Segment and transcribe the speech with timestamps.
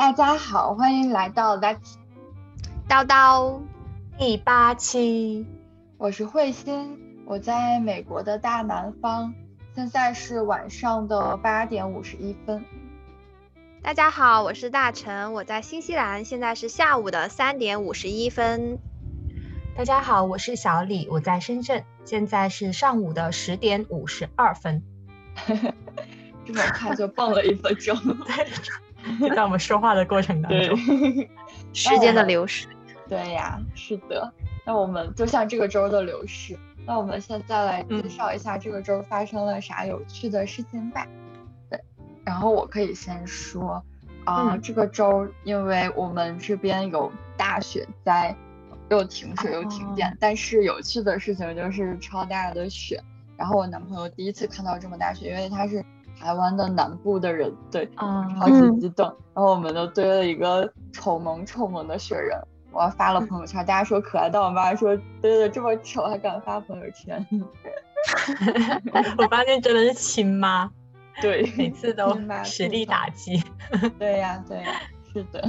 [0.00, 1.96] 大家好，欢迎来到 Let's
[2.88, 3.60] 叨叨
[4.18, 5.46] 第八期。
[5.98, 9.34] 我是慧心，我在美国的大南方，
[9.74, 12.64] 现在是晚上的八点五十一分。
[13.82, 18.78] 大家好，我是大陈，我在新西兰，现在是下午的三点五十一分。
[19.76, 24.82] 大家好，我是小李，我在深圳，现在是上午的十点五十二分。
[26.46, 28.72] 这么快就蹦了一分钟， 就
[29.34, 30.76] 在我们说话的过程当中，
[31.72, 32.66] 时间的流逝。
[33.08, 34.32] 对呀，是的。
[34.64, 41.06] 那我们就像这个周的流逝，那我们现在来介绍一下这个周发生了啥有趣的事情吧。
[41.68, 41.80] 对，
[42.24, 43.82] 然后我可以先说，
[44.24, 48.36] 啊，这个周因为我们这边有大雪灾。
[48.90, 53.00] 又停水又停电，但是有趣的事情就是超大的雪。
[53.36, 55.80] 然后我男朋友第一次看到这么大雪，因为他是
[56.20, 59.06] 台湾的南部的人，对，超级激动。
[59.34, 62.38] 然后我们就堆了一个丑萌丑萌的雪人，
[62.72, 67.26] 我发了朋友圈，大家说可爱，但我妈说堆的这么丑还敢发朋友圈。
[69.18, 70.70] 我发现真的是亲妈，
[71.22, 73.42] 对，每次都实力打击。
[73.98, 74.64] 对呀对呀，
[75.12, 75.42] 是的。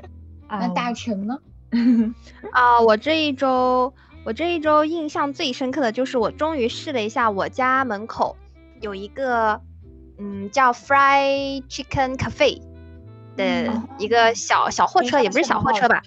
[0.48, 1.38] 那大成呢？
[2.52, 3.92] 啊，我这一周，
[4.24, 8.36] 我这一周印象最深刻的就是我终于试了一下我家门口
[8.80, 9.60] 有一个，
[10.18, 12.60] 嗯，叫 Fry Chicken Cafe
[13.36, 16.02] 的一个小小货车，也不是小货车吧？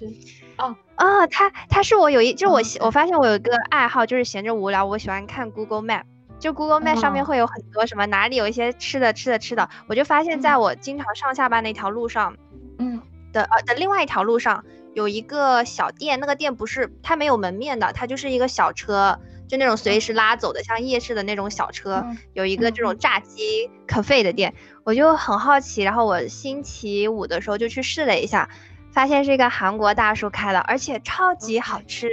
[0.58, 6.04] 哦，啊，它它是我有一，就我我发现我有一个爱好，就是闲着无聊，我喜欢看 Google Map，
[6.40, 12.36] 就 Google Map 上面会有很多什么哪里有一些吃的吃的吃的，我就发现在我经常上下班那条路上，
[12.80, 13.02] 嗯。
[13.34, 14.64] 的呃的另外一条路上。
[14.94, 22.06] 有一个小店，那个店不是它没有门面的，它就是一个小车，就那种随时拉走的，像夜市的那种小车。
[22.34, 24.54] 有一个这种炸鸡 cafe 的店，
[24.84, 28.50] 我就很好奇，然后我星期五的时候就去试了一下，
[28.92, 32.10] 发现是一个韩国大叔开的，而且超级好吃，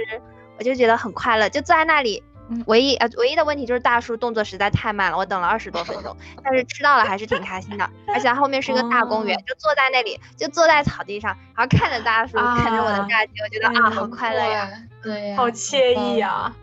[0.57, 2.23] 我就觉得很快乐，就坐在那里。
[2.67, 7.89] 唯一呃唯一的问题就是大叔动作实在太慢了，我等了二十多分钟，但是吃到了还是挺开心的。
[8.07, 14.69] 而且后面是一个大公园，就坐在那里，就坐在草地上，然后看着大叔，看着我的炸鸡，我觉得啊，好快乐呀，
[15.01, 16.55] 对呀，好惬意啊，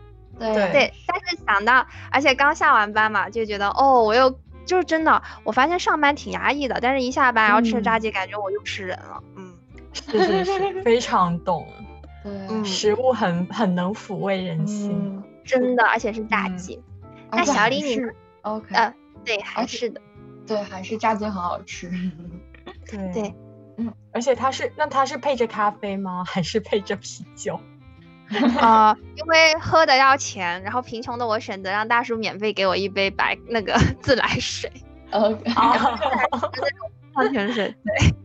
[0.53, 0.93] 对对。
[1.07, 4.29] 但是想到，而且刚下完班嘛，就觉得哦，我又
[4.65, 9.53] 就是真的，我发现上班挺压抑的，但是一下班然后吃炸鸡，感觉我又是人了，嗯，
[9.93, 11.67] 是是是，非常懂，
[12.23, 15.23] 对，食物很很能抚慰人心。
[15.45, 16.81] 真的，而且是炸鸡。
[17.31, 17.99] 那小李你
[18.43, 18.93] ，OK，呃，
[19.25, 19.99] 对，还是的，
[20.47, 21.91] 对，还是炸鸡很好吃。
[22.89, 23.35] 对对，
[23.77, 26.23] 嗯，而且它是，那它是配着咖啡吗？
[26.25, 27.59] 还是配着啤酒？
[28.59, 34.71] 啊， 因为喝的要钱，然后贫穷的我选择让大叔免费给我一杯白那个 自来水。
[35.11, 35.51] OK，
[37.13, 38.15] 矿泉水，对。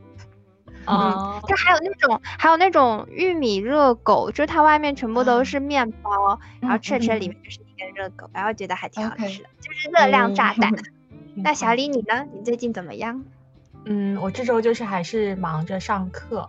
[0.91, 10.73] 嗯，就还有那种，还有那种玉米热狗，就是它外面全部都是面包，然后吃吃里面就是一根热狗，然后觉得还挺好吃的，就是热量炸弹。
[11.37, 12.25] 那小李你呢？
[12.33, 13.23] 你最近怎么样？
[13.85, 16.49] 嗯，我这周就是还是忙着上课，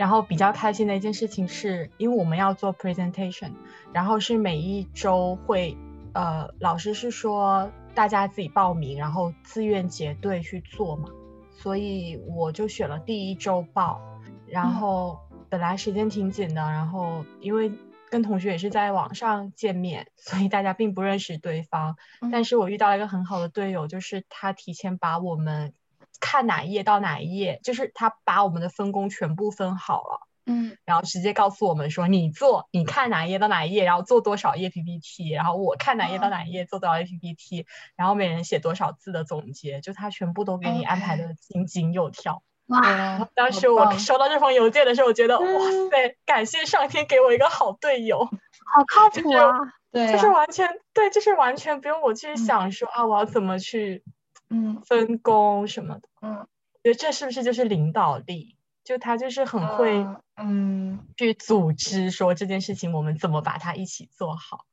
[0.00, 3.52] 然后比较开心的一件事情是，因为我们要做 presentation，
[3.92, 5.76] 然后是每一周会，
[6.14, 11.10] 呃，老师是说大家自己报名，然后自愿结队去做嘛。
[11.50, 14.00] 所以我就选了第一周报，
[14.46, 15.18] 然后
[15.50, 17.70] 本来时间挺紧的，然后因为
[18.08, 21.96] 跟同学也是在网上见面，所以大家并不认识对方。
[22.32, 25.74] 但是我遇到了一个很好的队友，就是他提前把我们
[26.20, 30.26] 看哪一页到哪一页，就是他把我们的分工全部分好了。
[30.46, 42.42] 嗯，然后直接告诉我们说，你做，你看哪一页到哪一页，然后做多少页 PPT，然后我看哪页到哪一页做多少页 PPT，然后每人写多少字的总结，就他全部都给你安排的井井有条。
[42.66, 43.28] 哇！
[43.34, 45.46] 当时我收到这封邮件的时候，我觉得哇
[45.90, 49.50] 塞，感谢上天给我一个好队友， 好靠谱啊！
[49.92, 54.02] 对，就是完全对，就是完全不用我去想说啊，我要怎么去
[54.50, 54.82] 嗯。
[54.84, 56.08] 分工什么的。
[56.20, 58.56] 嗯，我觉得这是不是就是领导力？
[58.82, 60.04] 就他就是很会，
[60.36, 64.64] 嗯，去组织说这件事情，我们怎么把它一起做好，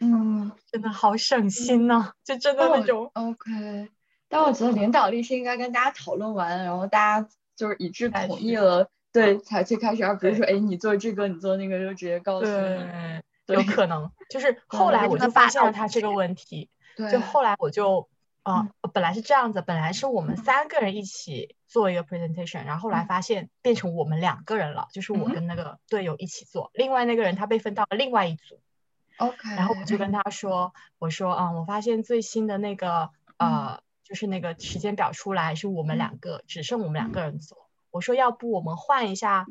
[0.00, 3.10] 嗯，真的好省心呐，就真的那种。
[3.12, 3.90] OK，
[4.28, 12.78] 但我觉得领导力是应该跟大家讨论完，然后大家就是一致同意了，对，才去开始，而不是说，哎，你做这个，你做那个，就直接告诉你。
[13.46, 16.70] 对，有可能，就是后来我就发现了他这个问题，
[17.10, 18.08] 就后来我就。
[18.42, 28.60] 啊，本来是这样子，本来是我们三个人一起做一个 presentation，然后后来发现变成我们两个人了，就是我跟那个队友一起做，另外那个人他被分到了另外一组。
[29.18, 39.44] OK，然后我就跟他说，我说，嗯，我发现最新的那个，呃，就是那个时间表出来是我们两个，只剩我们两个人做，我说要不我们换一下，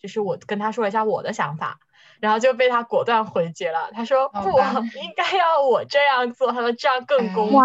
[0.00, 1.80] 就是我跟他说一下我的想法，
[2.18, 3.90] 然后就被他果断回绝了。
[3.92, 4.48] 他说不，
[5.02, 7.60] 应该要我这样做，他说这样更公平。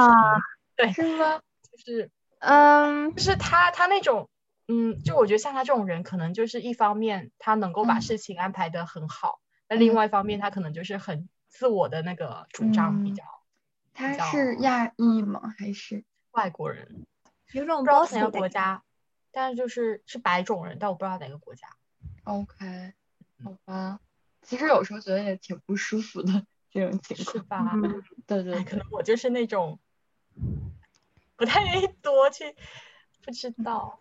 [0.75, 1.42] 对，是吗？
[1.72, 4.30] 就是嗯，就是他他那种。
[4.68, 9.39] 嗯，就我觉得像他这种人，可能就是一方面他能够把事情安排的很好，
[9.69, 13.24] 那另外一方面他可能就是很自我的那个主张比较。
[13.94, 15.54] 他是亚裔吗？
[15.60, 17.06] 还是外国人？
[17.51, 18.81] 有种不知道哪个国家，
[19.31, 21.68] 但是就是是白种人，但我不知道哪个国家。
[22.24, 22.94] OK，
[23.44, 24.00] 好吧。
[24.42, 26.44] 其实有时候觉得也挺不舒服的
[26.74, 27.31] 这种情况。
[27.31, 27.71] 是吧？
[28.25, 29.80] 对对，可能我就是那种
[31.36, 32.56] 不太愿意多去，
[33.24, 34.00] 不知道。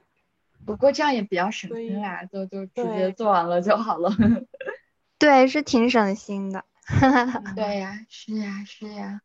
[0.67, 4.11] 不过这样也比较省心啦，就就直接做完了就好了。
[5.19, 6.65] 对，是挺省心的。
[7.57, 9.21] 对呀，是呀，是呀。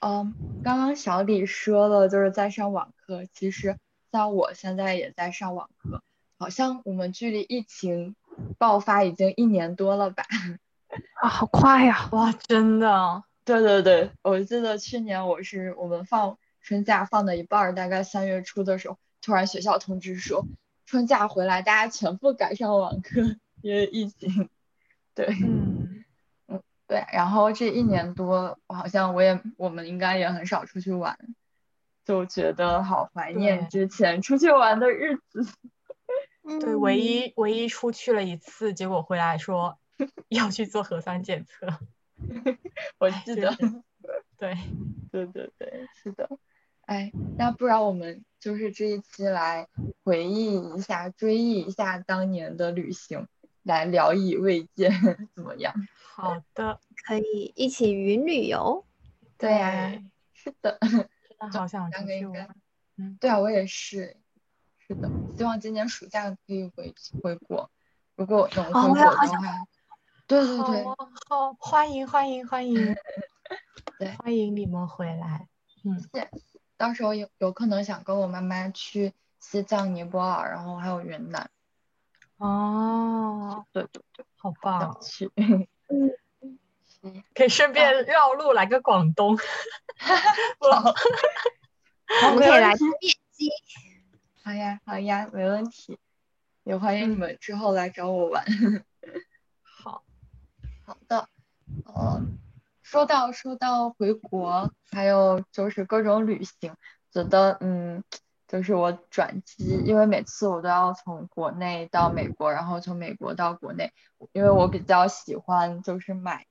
[0.00, 3.26] 嗯，刚刚小李说了，就是在上网课。
[3.32, 3.76] 其实
[4.12, 6.02] 像我现在也在上网课，
[6.38, 8.14] 好像我们距离疫情
[8.58, 10.24] 爆发已经一年多了吧？
[11.20, 12.08] 啊，好快呀！
[12.12, 13.24] 哇，真的。
[13.44, 20.46] 对对对，我记得去年我是我们放春假放到一半，大概三月初的时候，突然学校通知说。
[20.84, 23.22] 春假回来，大家全部改上网课，
[23.62, 24.50] 因为疫情。
[25.14, 26.04] 对，嗯
[26.46, 31.18] 嗯对，然后这一年多，好像我也我们应该也很少出去玩，
[32.04, 35.46] 就觉得好怀念之前出去玩的日子。
[36.60, 39.78] 对，唯一唯一出去了一次，结果回来说
[40.28, 41.66] 要去做核酸检测。
[43.00, 43.56] 我记得。
[44.36, 44.54] 对，
[45.10, 46.28] 对对对，是的。
[46.88, 49.68] 哎，那不然我们就是这一期来
[50.04, 53.28] 回忆一下、追忆一下当年的旅行，
[53.62, 54.88] 来聊以慰藉，
[55.36, 55.74] 怎么样？
[56.16, 58.86] 好的，可以一起云旅游。
[59.36, 60.02] 对呀，
[60.32, 60.90] 是的，真
[61.38, 62.48] 的好 想出去玩。
[62.96, 64.16] 嗯，对啊，我也是。
[64.78, 67.70] 是的，希望今年暑假可以回回国。
[68.16, 69.66] 如果能回国的话，
[70.26, 70.84] 对对对，
[71.28, 72.96] 好，欢迎欢迎欢迎，
[73.98, 75.46] 对，欢迎你们回来。
[75.84, 76.02] 嗯。
[76.78, 81.50] 到时候有有可能想跟我妈妈去西藏、尼泊尔，然后还有云南。
[82.38, 84.96] 哦，对对对，好棒！
[85.02, 86.16] 去，嗯，
[87.34, 89.36] 可以顺便绕路来个广东。
[90.60, 90.94] 好，
[92.30, 92.78] 我们 可以来面
[93.32, 93.50] 基。
[94.44, 95.98] 好呀，好呀，没问题。
[96.62, 98.44] 也欢迎你们之后来找我玩。
[99.62, 100.04] 好，
[100.86, 101.28] 好的，
[101.86, 102.38] 嗯。
[102.90, 106.74] 说到说到回国，还有就是各种旅行，
[107.12, 108.02] 觉得嗯，
[108.46, 113.92] 就是我转机，因为每次我都要从国内到美国，然后从美国到国内，
[114.32, 116.46] 因为我比较喜欢就是买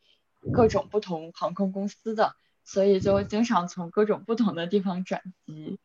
[0.54, 5.80] 各种不同航空公司的，所以就经常从各种不同的地方转机，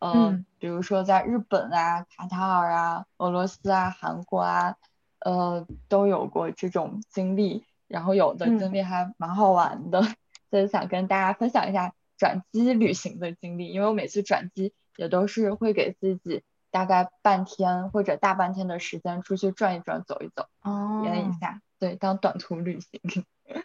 [0.00, 4.76] 嗯，比如说在日本啊、卡塔尔啊、俄罗斯啊、韩国啊，
[5.18, 7.66] 呃，都有过这种经历。
[7.88, 10.02] 然后有的经历还蛮好玩的，
[10.50, 13.68] 所以想跟大家分享一下转机旅行的经历。
[13.72, 23.00] 因为我每次转机也都是会给自己大概半天或者大半天的时间出去转一转、走一走，体验一下，对，当短途旅行。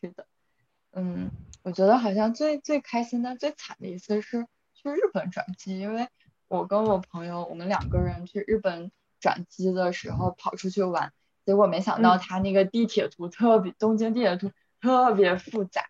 [0.00, 0.26] 是的，
[0.92, 1.30] 嗯，
[1.62, 6.06] 我觉得好像最最开心的、最惨的一次是去日本转机，因为
[6.46, 11.12] 我跟我朋友我们两个人去日本转机的时候跑出去玩。
[11.46, 15.82] 结果没想到他那个地铁图特别，东京地铁图特别复杂，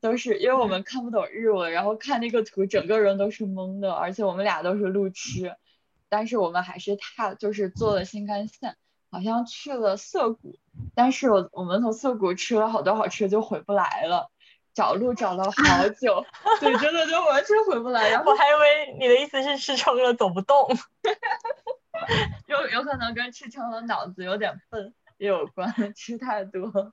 [0.00, 5.56] 都是因为我们看不懂日文，然后看那个图整个人都是懵的，而且我们俩都是路痴，
[6.08, 8.76] 但是我们还是踏就是坐了新干线，
[9.10, 10.58] 好像去了涩谷，
[10.94, 14.30] 但是我我们从涩谷吃了好多好吃的就回不来了，
[14.74, 16.24] 找路找了好 久，
[16.60, 20.68] 对，真的就完全回不来，然后我还以为你的意思是吃撑了走不动。
[22.46, 26.92] 有有可能跟吃撑了脑子有点笨也有关，吃太多。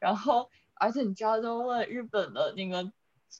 [0.00, 2.90] 然后，而且你知道，就问日本的那个，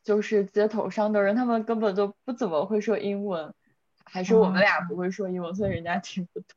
[0.04, 3.54] 就是街头上的人，他们根本就不怎么会说英文，
[4.04, 6.48] 还是我们俩不会说英文，所以人家听不懂。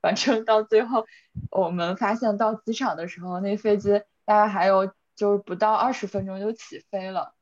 [0.00, 1.06] 反正到最后，
[1.50, 7.34] 我们发现到机场的时候，那飞机大概还有就是不到二十分钟就起飞了。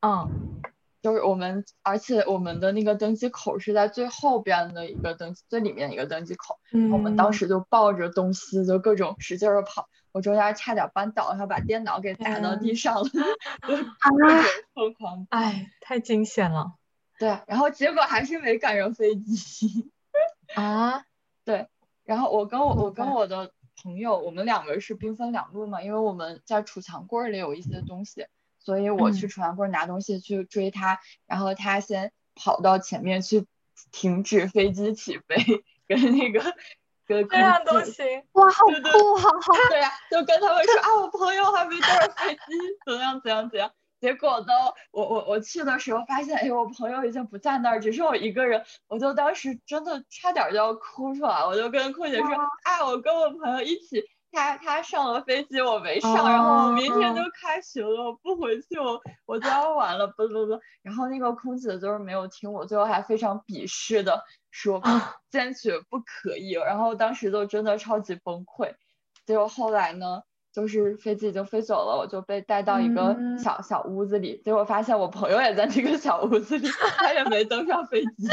[0.00, 0.62] 嗯。
[1.02, 6.60] 就是我们，而且我们的那个登机口是在最后边的一个登最里面一个登机口，
[6.92, 13.10] 我们当时就抱着东西就各种使劲的跑，我中间差点绊倒，然后把电脑给砸到地上了，
[13.62, 13.86] 各种
[14.74, 16.74] 疯狂，哎，太惊险了。
[17.18, 19.90] 对，然后结果还是没赶上飞机。
[20.54, 21.02] 啊？
[21.44, 21.66] 对，
[22.04, 28.28] 然后我跟我我跟我的朋友，我们两个是兵分两路嘛，因为我们在储藏柜里有一些东西。
[28.64, 33.46] 所以我去储藏柜拿东西去追他，然后他先跑到前面去
[33.90, 35.36] 停止飞机起飞，
[35.88, 36.40] 跟那个
[37.06, 39.52] 跟这样都行，哇，好酷，好好。
[39.68, 42.40] 对呀、就跟他们说啊，我朋友还没登上飞机，
[42.86, 43.70] 怎样怎样怎样。
[44.00, 44.52] 结果呢，
[44.90, 52.26] 我我我去的时候发现，哎，我朋友已经不在那儿，只剩我一个人，我就当时真的差点就要哭出来，我就跟空姐说，
[52.64, 54.02] 啊，我跟我朋友一起，
[54.32, 60.58] 他他上了飞机，我没上，然后我明天就开学了，我不回去，我我就要晚了，不不不。
[60.82, 64.82] 然后那个空姐就是没有听我，最后还非常鄙视的说，
[65.30, 66.52] 坚决不可以。
[66.52, 68.74] 然后当时就真的超级崩溃。
[69.26, 70.22] 结果后来呢？
[70.54, 78.28] 就是飞机已经飞走了，我就被带到一个嗯小小屋子里，结果发现我朋友也在这个小屋子里，他也没登上飞机。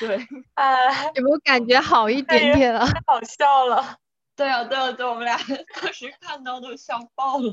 [0.00, 0.18] 对，
[0.54, 0.74] 哎
[1.14, 2.86] 有没有感觉好一点点了？
[2.86, 3.98] 太好笑了。
[4.36, 5.36] 对啊，对啊，对，我们俩
[5.82, 7.52] 当时看到都笑爆了，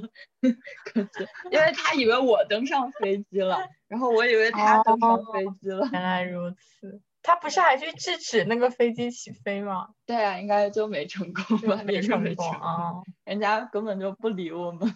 [0.86, 5.90] 可是因为他以为我登上飞机了，然后我以为他登上飞机了。
[5.92, 9.88] 原来如此，他不是还去制止那个飞机起飞吗？
[10.06, 11.82] 对啊，应该就没成功吧？
[11.84, 14.94] 没成功成功，啊，人家根本就不理我们。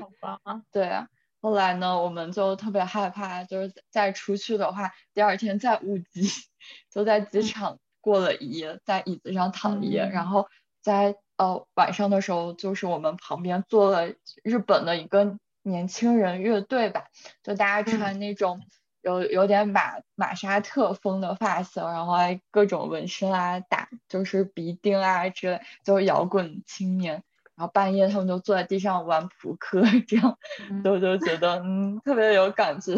[0.00, 0.62] 好吧。
[0.72, 1.06] 对啊，
[1.40, 6.28] 后来呢，我们就特别害怕，就是再出去的话，第二天再误机，
[6.92, 10.26] 就在机场过了一夜，在椅子上躺一夜，然嗯。
[10.26, 10.48] 后
[10.82, 17.06] 在呃晚上的时候，就是我们旁边坐了日本的一个年轻人乐队吧，
[17.42, 18.60] 就大家穿那种
[19.02, 27.22] 有有点马马莎特风的发型，然后还各种纹身啊，打就是鼻钉啊之类，就是摇滚青年。
[27.60, 30.38] 然后半夜他们就坐在地上玩扑克，这样
[30.82, 32.94] 都就就觉得嗯特别有感觉，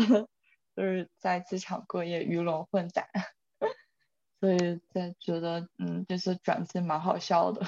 [0.77, 3.09] 就是在机场过夜鱼龙混杂，
[4.39, 7.67] 所以在觉得嗯这次转机蛮好笑的，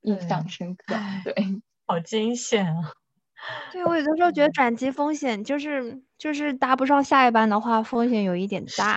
[0.00, 0.96] 印象深刻。
[1.22, 1.32] 对，
[1.86, 2.92] 好惊险啊！
[3.70, 8.96] 对，我有的时候觉得转机风险就是就是搭不上下一班的话，风险有一点大。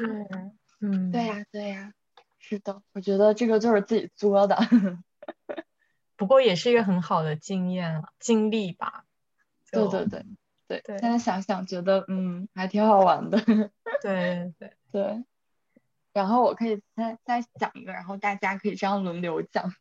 [0.82, 1.92] 嗯，对呀、对呀、
[2.40, 4.58] 是的，我觉得这个就是自己作的。
[6.18, 9.06] 不过也是一个很好的经验了，经历吧。
[9.72, 10.26] 对对对
[10.68, 13.38] 对，对现在想想觉得嗯还挺好玩的。
[14.02, 15.24] 对对，对，
[16.14, 19.74] 然后我可以再再讲一个，然后大家可以这样轮流讲。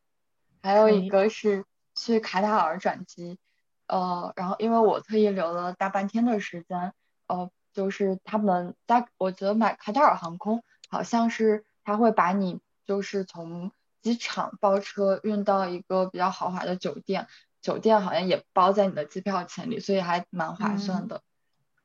[0.63, 1.65] 还有一个是
[1.95, 3.39] 去卡塔尔转机，
[3.87, 6.93] 呃，然后因为我特意留了大半天的时间，
[7.27, 13.71] 呃，就是他们在我觉得买卡塔尔航空好像是他会把你就是从
[14.05, 17.27] 机场包车运到一个比较豪华的酒店，
[17.63, 21.23] 酒店好像也包在你的机票钱里，所以还蛮划算的。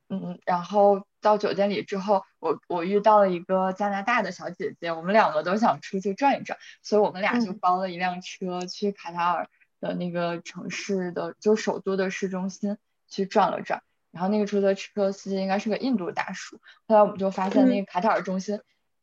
[0.10, 9.48] 嗯，然后到酒店里之后，我我遇到了一个加拿大的小姐姐，我们两个都想出去转一转，所以我们俩就嗯包了一辆车去卡塔尔
[9.80, 13.82] 的那个城市的，就首都的市中心去转了转。
[14.12, 18.60] 然后那个出租车司机应该是个印度大叔，后来我们就发现那个卡塔尔中心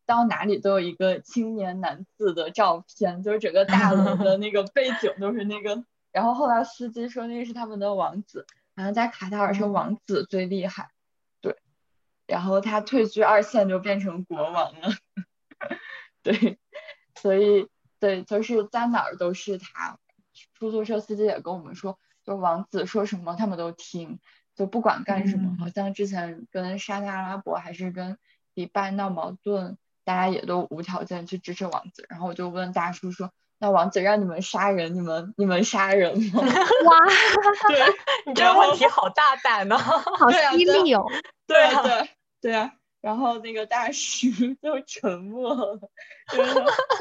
[0.07, 5.85] 到哪里都有一个青年男子的照片，就是整个大楼的 那个背景都是那个。
[6.13, 10.91] 然后后来司机说那个是他们的王子，好像在卡塔尔是哦王子最厉害。
[11.43, 11.59] 对，
[12.27, 14.89] 然后他退居二线就变成国王了，
[16.23, 16.59] 对，
[17.21, 17.69] 所以
[18.01, 19.99] 对，就是在哪儿都是他。
[20.55, 24.19] 出租车司机也跟我们说，就王子说什么他们都听，
[24.55, 25.51] 就不管干什么。
[25.51, 28.19] 嗯好像之前跟沙特阿拉伯还是跟
[28.55, 32.07] 迪拜闹矛盾，大家也都无条件去支持王子。
[32.09, 36.41] 然后我就问大叔说，那王子让你们杀人，你们你们杀人吗？
[36.87, 36.99] 哇，
[37.69, 37.95] 对，
[38.27, 39.77] 你这个问题好大胆呢。
[39.79, 41.05] 好对啊对啊犀利哦！
[41.47, 42.09] 对啊对
[42.41, 44.29] 对啊，然后那个大叔
[44.63, 45.81] 就沉默了，
[46.29, 46.55] 对啊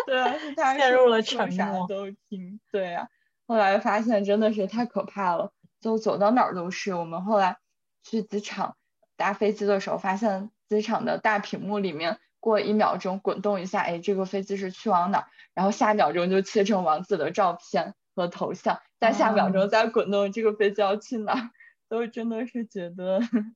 [0.07, 3.07] 对啊，他陷入了沉默啥都听，对啊，
[3.47, 6.93] 后来发现真的是太可怕了，就走到哪儿都是。
[6.95, 7.57] 我们后来
[8.03, 8.75] 去机场
[9.17, 19.67] 搭飞机的时候，发现机场的大屏幕里面过一秒钟滚动一下，哎，这个飞机是去往哪儿，然后下一秒钟就切成王子的照片和头像，再下秒钟哦。
[19.67, 21.49] 再滚动这个飞机要去哪儿，
[21.89, 23.19] 都真的是觉得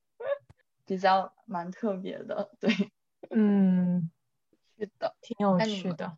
[0.88, 2.90] 比较蛮特别的，对，
[3.30, 4.10] 嗯，
[4.80, 6.18] 是的，挺有趣的。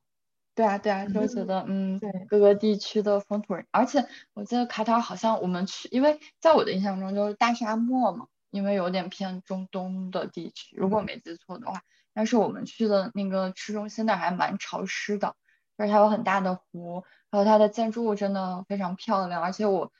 [0.55, 11.81] 对啊，对啊，就觉得嗯，对各个地区的风土人，而且我记得卡塔尔好像我们去，因为在我的印象中就是大沙漠嘛，因为有点偏中东的地区，如果我没记错的话，
[12.13, 15.35] 但是我们去的那个市中心那儿还蛮潮湿的，
[15.77, 19.91] 就是它有很大的湖，还有它的建筑物真的非常漂亮，而且我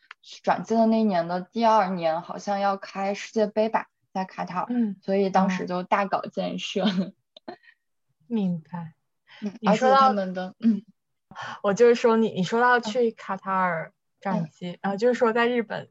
[0.44, 6.86] 转机的那年的第二年好像要开世界杯吧，在卡塔尔，嗯，所以当时哦就大搞建设，
[8.28, 8.94] 明白。
[9.42, 10.84] 嗯，而且你说到他们的嗯。
[11.64, 15.88] 我就是说你，你说到去卡塔尔转机，然后就是说在日本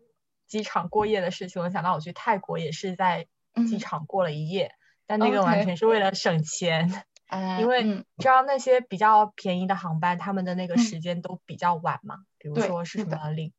[0.47, 3.27] 机场过夜的事情，我想到我去泰国也是在
[3.67, 4.75] 机嗯场过了一夜，
[5.11, 6.89] 但那个完全是为了省钱，
[7.27, 7.83] 哎 因为
[8.19, 13.53] 知道那些比较便宜的航班，他们的那个嗯时间都比较晚嘛，比如说是什么领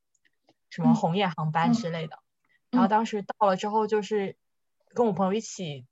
[0.70, 2.20] 什么嗯红眼航班嗯之类的。
[2.70, 4.38] 然后嗯当时到了之后，就是
[4.94, 5.86] 跟我朋友一起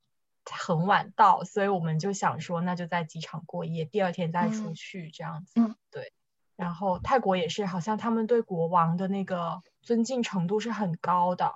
[0.50, 5.52] 很晚到，所以我们就想说，那就在机场过夜，第二天再出嗯去这样子。
[5.60, 6.14] 嗯对。
[6.56, 11.54] 然后泰国也是，好像他们对国王的那个尊敬程度是很高的。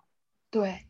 [0.50, 0.86] 对，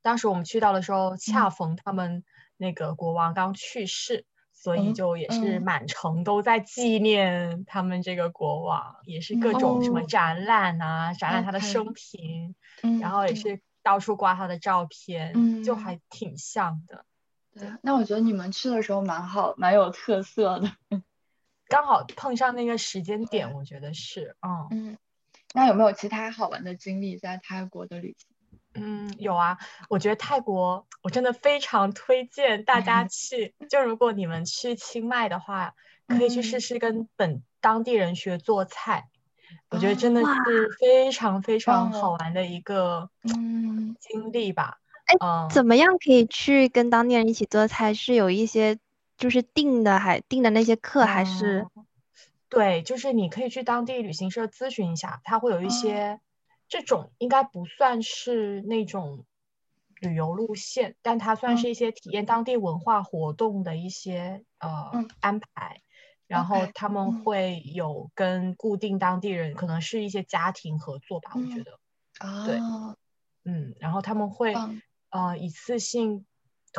[0.00, 2.24] 当时我们去到的时候，恰嗯逢他们
[2.56, 17.04] 那个国王刚去世，所以嗯就也是嗯满城都在纪念他们这个国王，也是各种什么哦展览啊，展览他的生平，嗯，然后也嗯是到处挂他的照片，就嗯还挺像的。
[17.52, 20.72] 对，那我觉得你们去的时候蛮好，蛮有特色的。
[21.68, 24.98] 刚好碰上那个时间点，我觉得是，嗯嗯，
[25.54, 28.33] 那有没有其他好玩的经历在泰国的旅行？
[28.74, 33.08] 嗯，有啊，我觉得泰国我真的非常推荐大家嗯。
[33.08, 35.74] 去，就如果你们去清迈的话，
[36.08, 36.60] 可以去试嗯。
[36.60, 39.08] 试跟本当地人学做菜，
[39.70, 43.10] 我觉得哦真的是非常非常好玩的一个。
[43.22, 43.96] 嗯。
[44.00, 44.78] 经历吧。
[45.06, 47.94] 哎嗯，怎么样可以去跟当地人一起做菜？
[47.94, 48.78] 是有一些
[49.16, 51.86] 就是定的，还定的那些课，还是嗯。
[52.48, 55.70] 对，就是你可以去当地旅行社咨询一下，他会有一哦。
[55.70, 56.20] 些
[56.74, 59.26] 这种应该不算是那种
[60.00, 61.56] 旅游路线，但它算嗯。
[61.56, 65.08] 是一些体验当地文化活动的一些呃嗯。
[65.20, 65.82] 安排。
[66.26, 67.22] 然后他们嗯。
[67.22, 71.78] 会有跟固定当地人，可能是一些家庭合作吧，我觉嗯得，
[72.42, 72.96] 对啊，
[73.44, 74.56] 嗯，然后他们会
[75.10, 76.26] 呃一次性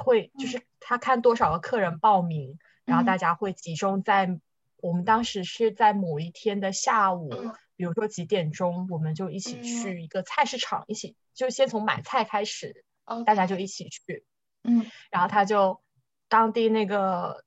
[0.04, 0.52] 会就嗯。
[0.52, 3.06] 是他看多少个客人报名，然后嗯。
[3.06, 4.42] 大家会集中在
[4.78, 10.02] 我们当时是在某一天的下午，嗯比如说几点钟，我们就一起嗯去。
[10.02, 12.86] 一个菜市场，一起就先从买菜开始
[13.26, 14.26] 大家就一起去，
[14.64, 14.86] 嗯。
[15.12, 15.82] 然后他就
[16.28, 17.44] 当地那个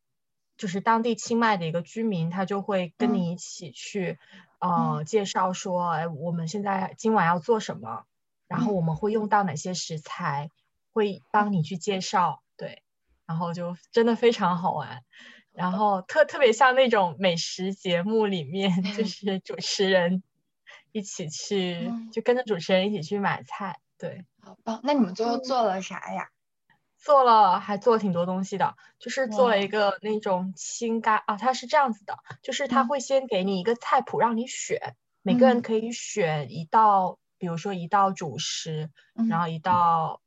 [0.56, 4.18] 就是当地清迈的一个居民，他就会跟嗯你一起去，
[4.58, 8.04] 呃，介绍说，哎，我们现在今晚要做什么，
[8.46, 8.74] 然后嗯。
[8.74, 10.50] 我们会用到哪些食材，
[10.92, 12.82] 会帮你去介绍，对，
[13.26, 15.02] 然后就真的非常好玩。
[15.52, 20.22] 然后特特别像那种美食节目里面，就嗯是主持人
[20.98, 24.24] 一起去，嗯就跟着主持人一起去买菜，对。
[24.42, 24.80] 好棒。
[24.82, 26.28] 那你们最后嗯做了啥呀？
[26.98, 38.90] 做了还做了挺多东西的，就是做了一个那种清咖啊，它是这样子的，就是他嗯会先给你一个菜谱让你选，每个人嗯可以选一道，比如说一道主食，
[39.28, 40.20] 然嗯后一道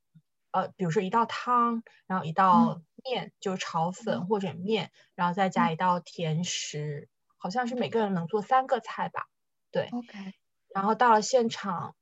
[0.51, 9.25] 呃，比如说一道汤，然后一道面，就炒粉嗯或者面，然后再加嗯一道甜食，好像是每个人能做三个菜吧，
[9.71, 9.89] 对。
[9.91, 10.33] ，OK，
[10.73, 11.95] 然后到了现场，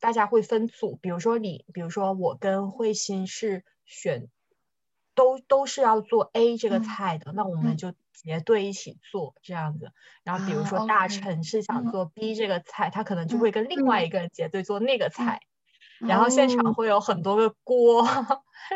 [0.00, 4.28] 大家会分组，比如说你，比如说我跟慧心是选，
[5.14, 9.92] 都都是要做 A 这个嗯菜的，那我嗯们就结队一起做这样子。
[10.24, 15.40] 然后比如啊说大臣是想嗯做 B 这个菜，他可能就嗯会跟另外一个人结队做那个菜。
[15.98, 18.04] 然哦后现场会有很多个锅，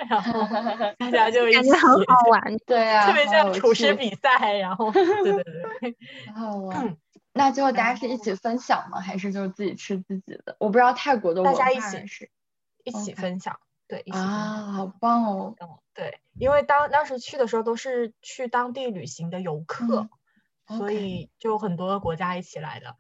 [0.08, 0.40] 然后
[0.96, 2.56] 大家就一起感觉，很好玩？
[2.64, 4.54] 对啊，特别像厨师比赛。
[4.54, 5.96] 然后，对对对，
[6.32, 6.96] 很好玩。
[7.32, 9.00] 那最后大家是一起分享吗？
[9.00, 10.56] 还是就是自己吃自己的？
[10.58, 12.30] 我不知道泰国的大家一起化是
[12.84, 14.18] 一起分享，对，一起。
[14.18, 15.54] 啊，好棒哦。
[15.60, 20.08] 嗯，对，因为当当时去的时候都是去当地旅行的游客，
[20.66, 22.96] 嗯所以就很多国家一起来的。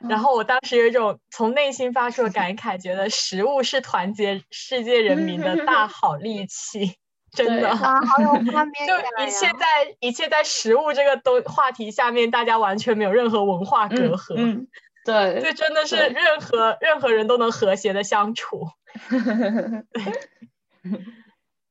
[0.00, 6.96] 嗯然后我当时有一种从内心发出的感 慨，觉得食物是团结世界人民的大好利器，
[7.32, 7.68] 真的。
[7.70, 9.46] 啊，好有画面 就感一切！
[9.52, 14.68] 在一切在食物这个都话题下面，大家完全没有任何文化隔嗯阂，嗯，
[15.04, 18.68] 对这真的是任何任何人都能和谐的相处。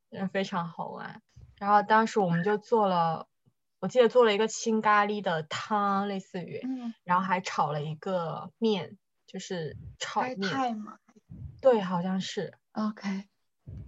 [0.10, 1.22] 对，非常好玩。
[1.60, 3.28] 然后当时我们就做了，
[3.80, 8.98] 我记得做了一个青咖喱的汤，类似于，嗯，然后还炒了一个面，
[9.28, 10.76] 就是炒面。
[10.78, 10.98] 吗
[11.62, 13.26] 对，好像是，？OK，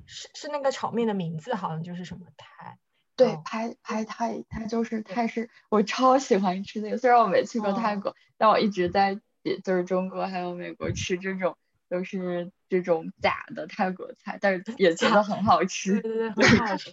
[0.06, 2.78] 是是那个炒面的名字，好像就是什么泰。
[3.16, 6.98] 对哦，拍拍泰，它就是泰式，我超喜欢吃那个。
[6.98, 9.20] 虽然我没去过泰哦国，但我一直在
[9.64, 11.56] 就是中国还有美国吃这种
[11.90, 16.02] 都是这种假的泰国菜，但是也觉假得很好 吃。
[16.02, 16.92] 对对对， 很好吃。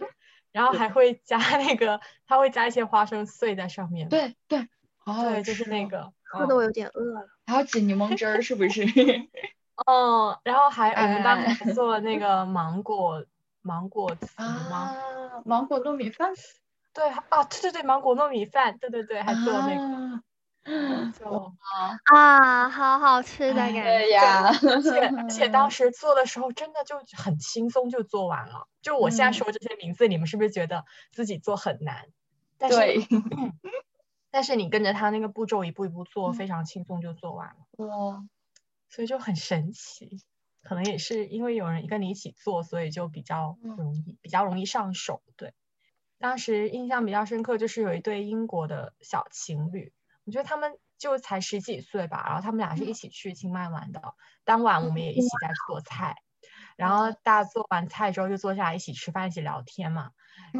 [0.52, 4.08] 然后还会加那个，它会加一些花生碎在上面。
[4.08, 6.12] 对对，好好对，就是那个。
[6.32, 7.28] 喝的我有点饿了。
[7.46, 8.84] 还要挤柠檬汁儿，是不是？
[9.86, 13.24] 嗯，然后还我们当时哎还做了那 个芒果
[13.62, 14.94] 芒果糍吗？
[14.94, 16.32] 啊，芒果糯米饭
[16.92, 19.84] 对啊，对对对，芒果糯米饭，对对对，还做了那个，
[20.94, 21.52] 啊，就
[22.12, 23.82] 啊，好好吃的感觉。
[23.82, 28.66] 对呀，而且而且当 时做的时候真的就很轻松就做完了。
[28.82, 32.08] 就我现在嗯说这些名字，你们是不是觉得自己做很难？
[32.58, 33.06] 但是对，
[34.30, 38.22] 但是你跟着他那个步骤一步一步做，嗯非常轻松就做完了，哇，
[38.90, 40.20] 所以就很神奇。
[40.62, 45.22] 可能也是因为有人跟你一起做，所以就比较嗯容易，比较容易上手。
[45.36, 45.54] 对，
[46.18, 54.02] 当时印象比较深刻就是有一对英国的小情侣，我觉得他们就才十几岁吧，然后他们俩是一起去清迈玩的。
[54.44, 56.16] 当晚我们也一起在做菜，
[56.76, 60.10] 然后大家做完菜之后就坐下来一起吃饭，一起聊天嘛。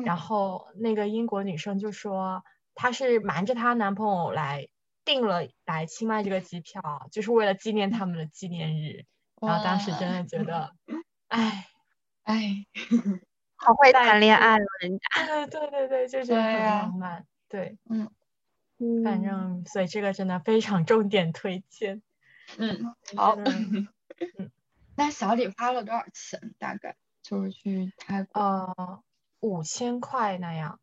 [0.03, 2.43] 然后那个英国女生就说，
[2.75, 4.69] 她是瞒着她男朋友来
[5.05, 9.05] 订了来清迈这个机票，就是为了纪念他们的纪念日。
[9.41, 10.75] 然后当时真的觉得，
[11.29, 11.67] 哎，
[12.25, 12.67] 哎，
[13.57, 15.47] 好会谈恋爱了，人家。
[15.47, 17.27] 对对对对，就觉得很浪漫。
[17.49, 18.11] 对，嗯，
[19.03, 22.03] 反正所以这个真的非常重点推荐。
[22.59, 23.89] 嗯，好嗯。
[24.97, 26.55] 那小李花了多少钱？
[26.59, 29.03] 大概就是去泰国呃，
[29.41, 30.79] 五千块那样，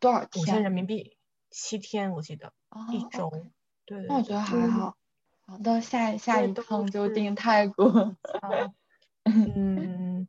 [0.00, 0.62] 多少五千天？
[0.64, 1.16] 人民币，
[1.50, 2.52] 七天我记得，
[2.90, 3.30] 一哦周。
[3.84, 4.96] 对对对那我觉得还好。
[5.44, 7.84] 好的，下下一对都趟就是订泰国。
[8.40, 8.72] 啊
[9.24, 10.26] 嗯，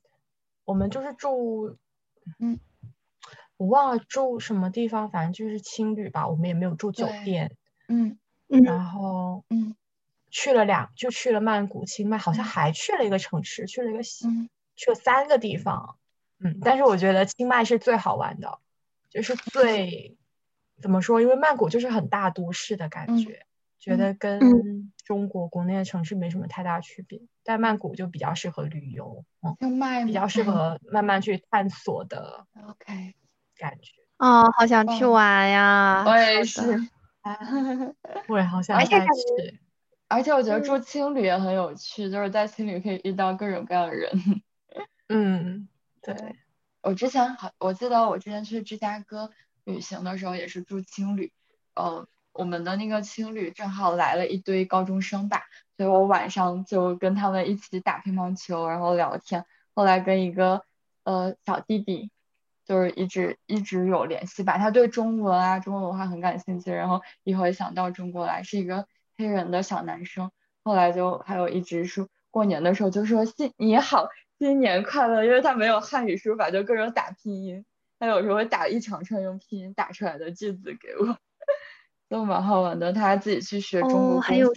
[0.65, 1.77] 我们就是住，
[2.39, 2.59] 嗯，
[3.57, 7.55] 我忘了住什么地方，反正就是青旅吧，我们也没有住酒对店，
[7.87, 9.75] 嗯然后嗯
[10.29, 15.97] 去了两，就去了曼谷、清迈，好像还去了一个城市，去了一个西嗯去了三个地方，
[16.39, 18.59] 嗯，但是我觉得清迈是最好玩的，
[19.09, 20.17] 就是最
[20.83, 21.21] 怎么说？
[21.21, 23.45] 因为曼谷就是很大都市的感嗯觉，
[23.79, 29.23] 觉嗯得跟中国国内的城市没什么太大区别，但曼谷就比较适合旅游，
[30.05, 33.15] 比较适 合慢慢去探索的 OK，
[33.57, 33.93] 感觉。
[34.17, 36.03] 哦，好想去嗯玩呀！
[36.05, 36.61] 我也是。
[38.27, 39.59] 我也好想而且再去。
[40.09, 44.11] 而且我觉得嗯住青旅也很有趣，就是在青旅可以遇到各种各样的人。
[45.07, 45.67] 嗯，
[46.01, 46.15] 对，
[46.81, 49.31] 我之前好，我记得我之前去芝加哥
[49.65, 51.31] 旅行的时候也是住青旅，
[51.75, 55.43] 呃，我们的那个青旅正好来了一堆高中生吧，
[55.77, 59.45] 所以我晚上就跟他们一起打乒乓球，然后聊天。
[59.73, 60.63] 后来跟一个
[61.03, 62.11] 呃小弟弟，
[62.65, 70.31] 就是一直一直有联系吧，他对中文啊中文文化很感兴趣，然后以后也想到中国来，是一个黑人的小男生。
[70.63, 74.07] 后来就还有一直说过年的时候就说新你好。
[74.39, 77.63] 新年快乐，因为他没有汉语书法，就各种打拼音。
[78.03, 81.17] 他有时候会打一长串用拼音打出来的句子给我，
[82.09, 82.91] 都蛮好玩的。
[82.91, 84.51] 他还自己去学中国哦，很有。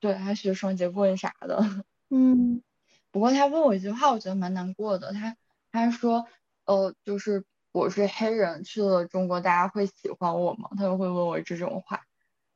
[0.00, 1.58] 对，还学双截棍啥的。
[2.08, 2.62] 嗯
[3.10, 5.12] 不过他问我一句话，我觉得蛮难过的。
[5.12, 5.36] 他
[5.70, 6.26] 他说，
[6.64, 10.70] 呃，就是我是黑人，去了中国，大家会喜欢我吗？
[10.78, 12.00] 他就会问我这种话。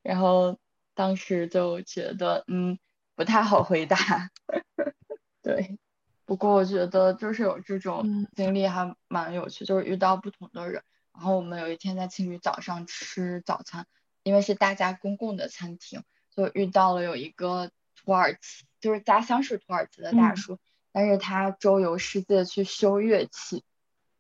[0.05, 0.57] 然后
[0.95, 2.79] 当时就觉得，嗯，
[3.17, 3.97] 不太好回答。
[5.43, 5.79] 对，
[6.27, 10.83] 不过我觉得就是有这种嗯经历还蛮有趣，就是遇到不同的人。
[11.15, 13.87] 然后我们有一天在青旅早上吃早餐，
[14.23, 16.03] 因为是大家公共的餐厅，
[16.35, 20.59] 就遇到了有一个土耳其，就是家乡是土耳其的大嗯叔，
[20.93, 23.65] 但是他周游世界去修乐器，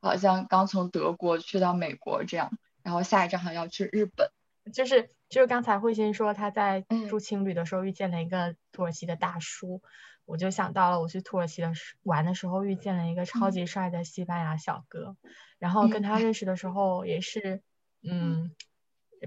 [0.00, 4.30] 好像刚从德国去到美国这样，然后下一站好像要去日本。
[4.72, 9.82] 就是就是刚才慧心说他在嗯住青旅的时候遇见了一个土耳其的大叔，
[10.26, 15.16] 我就想到了我去土耳其的时玩的时候遇见了一个超级帅的西班牙小哥，
[15.58, 17.62] 然后跟他认识的时候也是，
[18.02, 18.50] 嗯，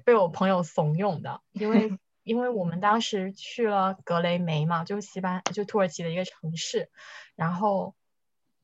[0.06, 6.92] 被我朋友怂恿的，因为 因为我们当时去了格雷梅嘛，就西班就土耳其的一个城市，
[7.36, 7.96] 然后。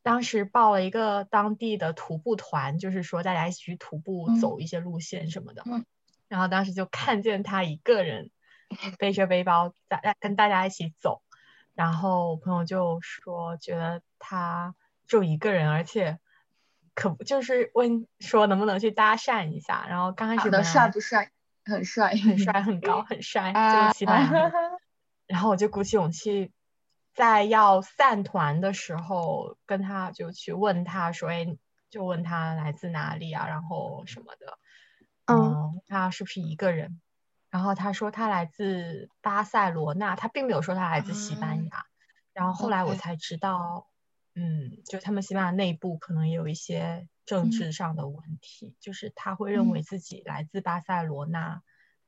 [0.06, 5.64] 当时报了一个当地的徒步团，就是说大家一起去徒步嗯走一些路线什么的。
[5.66, 5.84] 嗯
[6.28, 8.30] 然后当时就看见他一个人
[9.00, 11.24] 背着背包在跟大家一起走，
[11.76, 14.74] 然后我朋友就说觉得他
[15.08, 16.18] 就一个人，而且
[16.96, 21.32] 可不就是问说能不能去搭讪一下，然后刚开始长得本来帅不帅？
[21.66, 24.52] 很帅，很帅很高很帅，啊就是西班牙人。
[25.28, 26.52] 然后我就鼓起勇气，
[27.14, 31.58] 在要散团的时候，跟他就去问他说，哎，
[31.90, 34.60] 就问他来自哪里啊，然后什么的，
[35.26, 37.02] 嗯嗯，他是不是一个人？
[37.56, 41.86] 然后他说他来自巴塞罗那，他并没有说他来自西班牙。
[42.34, 43.88] 然后后来我才知道，
[44.34, 47.52] 嗯，就他们西班牙内部可能也有一些政嗯。
[47.52, 49.84] 治上的问题，就是他会认为嗯。
[49.84, 51.62] 自己来自巴塞罗那。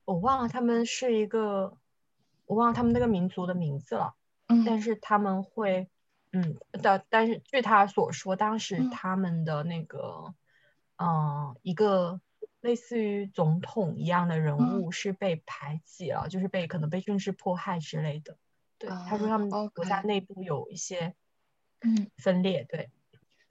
[0.03, 1.77] 我忘了他们是一个，
[2.45, 4.15] 我忘了他们那个民族的名字了，
[4.47, 4.65] 嗯。
[4.65, 5.89] 但是他们会，
[6.33, 8.89] 嗯，但，但是据他所说，当时嗯。
[8.89, 10.33] 他们的那个，
[10.97, 12.19] 嗯、一个
[12.61, 14.81] 类似于总统一样的人嗯。
[14.81, 18.37] 物是被排挤了，就是被可能被政治迫害之类的。
[18.77, 21.15] 对，他说他们啊国家内部有一些
[21.81, 22.09] 嗯。
[22.17, 22.89] 分裂，对，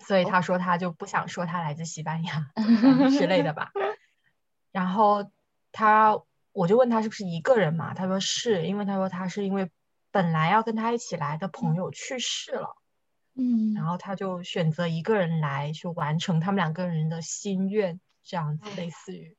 [0.01, 2.53] 所以他说他就不想说他来自西班牙
[3.11, 3.73] 之类的吧。
[4.73, 5.31] 然后
[5.73, 6.21] 他
[6.53, 9.71] 我就问他是不是一个人嘛，他说是因为他说他是因为
[10.11, 12.77] 本来要跟他一起来的朋友去世了，
[13.35, 19.37] 嗯，然后他就选择一个人来去完成他们两个人的心愿，这样子类似于。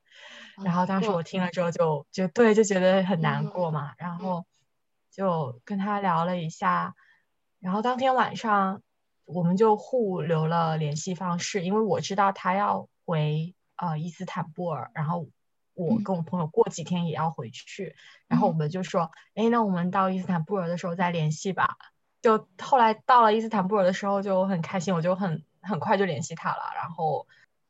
[0.64, 4.46] 然后当时我听了之后就就对就觉得很难过嘛，然后
[5.12, 6.96] 就跟他聊了一下，
[7.60, 8.82] 然后当天晚上
[9.26, 15.28] 我们就互留了联系方式，因为我知道他要回呃伊斯坦布尔，然后
[15.76, 17.96] 我跟我朋友过几天也要回去，
[18.28, 21.78] 然后我们就说，哎，那我们到伊斯坦布尔的时候再联系吧。
[22.20, 27.28] 就后来到了伊斯坦布尔的时候就很开心，我就很很快就联系他了，然后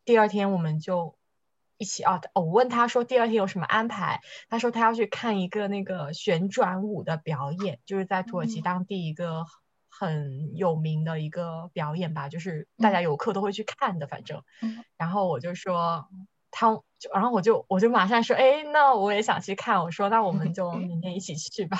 [0.07, 1.15] 第二天我们就。
[1.79, 9.45] 一起哦，我问他说第二天有什么安排，他说他要去看一个那个旋转舞的表演，就是在土耳其当地一个
[9.87, 14.41] 很有名的一个表演吧，就是大家游客都会去看的，反正。
[14.97, 16.07] 然后我就说
[16.49, 21.77] 他就，然后我就我就马上说，哎，那我也想去看，我说那我们就 明天一起去吧。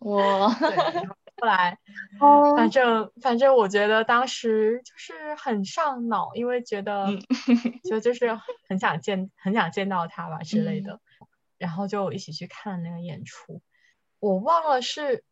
[0.00, 0.52] 哇。
[1.38, 1.78] 后来，
[2.56, 7.08] 反正反正我觉得当时就是很上脑，因为觉得
[7.84, 11.00] 就 就是很想见很想见到他吧之类的，
[11.58, 13.60] 然后就一起去看那个演出。
[14.18, 15.24] 我忘了是，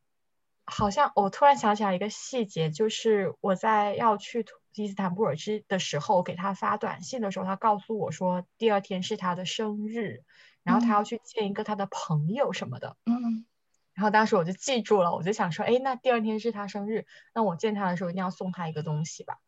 [0.67, 10.23] 好像我突然想起来一个细节，就是我在要去伊斯坦布尔之的时候，给他发短信的时候，他告诉我说第二天是他的生日，
[10.63, 12.97] 然后他要去见一个他的朋友什么的。
[13.07, 13.47] 嗯。
[13.95, 19.39] 然后当时我就记住了，我就想说，哎，那第二天是他生日，那我见他的时候一定要送他一个东西吧。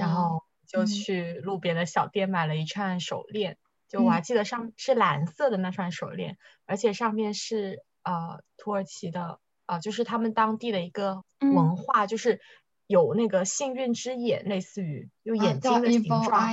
[0.00, 3.56] 然后就去路边的小店买了一串手链，
[3.88, 12.40] 就我还记得上是蓝色的那串手链，而且上面是呃土耳其的呃，就是他们当地的一个文化，就是
[12.86, 16.50] 有那个幸运之眼，类似于用眼睛的形状，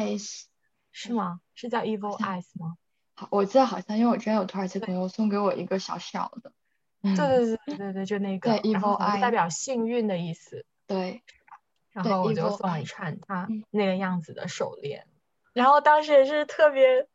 [0.91, 1.41] 是吗？
[1.56, 2.78] 是叫 Evil Eyes 吗？
[3.15, 6.54] 好，我记得好像因为我之前有土耳其朋友送给我一个小小的。
[7.01, 10.65] 对对对对对对，就那个，然后代表幸运的意思。
[10.88, 11.21] 对，
[11.91, 15.05] 然后我就送了一串他那个样子的手链，
[15.53, 17.07] 然后当时也是特别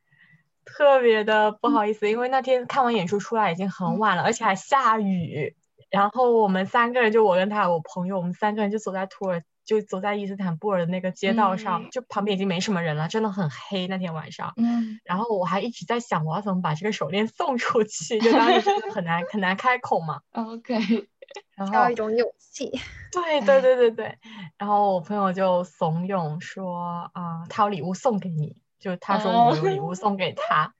[0.65, 5.57] 特别的不好意思，因为那天看完演出出来已经很晚了，而且还下雨，
[5.91, 9.43] 然后我们三个人就我跟他我朋友，我们三个人就走在土耳。
[9.65, 13.87] 就走在伊斯坦布尔的那个街道上，就旁边已经没什么人了，真的很黑。
[13.87, 20.21] 那天晚上，嗯，然后我还一直在想，我要怎么把这个手链送出去，就当时真的很难很难开口嘛。
[20.33, 20.75] OK，
[21.55, 22.71] 然后一种勇气。
[23.13, 24.19] 对对对对对。
[24.59, 30.75] 然后我朋友就怂恿说啊，他有礼物送给你，就他说我有礼物送给他，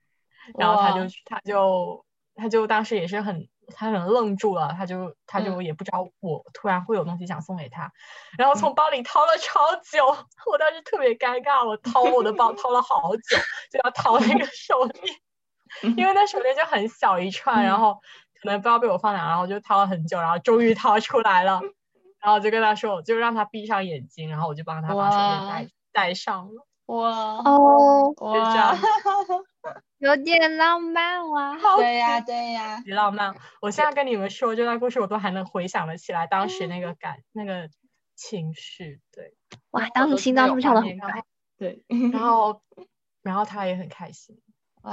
[0.57, 3.47] 然后他就他就他就当时也是很。
[3.75, 7.91] 他可能愣住了，他就他就也不知道我突然会有东西想送给他，
[8.37, 10.05] 然后从包里掏了超久，
[10.51, 13.37] 我当时特别尴尬，我掏我的包 掏了好久，
[13.71, 17.99] 就要掏那个手链，因为那手链就很小一串，然后
[18.41, 21.61] 可能不知道被我放哪，然后就掏了很久，然后终于掏出来了，
[22.21, 26.67] 然后就跟他说，我就让他闭上眼睛，然后我就帮他把手链戴戴上了。
[26.87, 28.77] 哇哦， 就这样。
[30.03, 31.57] 有点浪漫哇！
[31.77, 33.33] 对呀，对呀，极浪漫。
[33.61, 37.69] 我现在跟你们说这段故事，我都还能回想得起来当时那个感、那个
[38.13, 38.99] 情绪。
[39.13, 39.33] 对，
[39.71, 41.23] 哇，当时心脏是不是跳得很快？
[41.57, 42.61] 对，然 后，
[43.21, 44.37] 然后他也很开心。
[44.81, 44.91] 哇，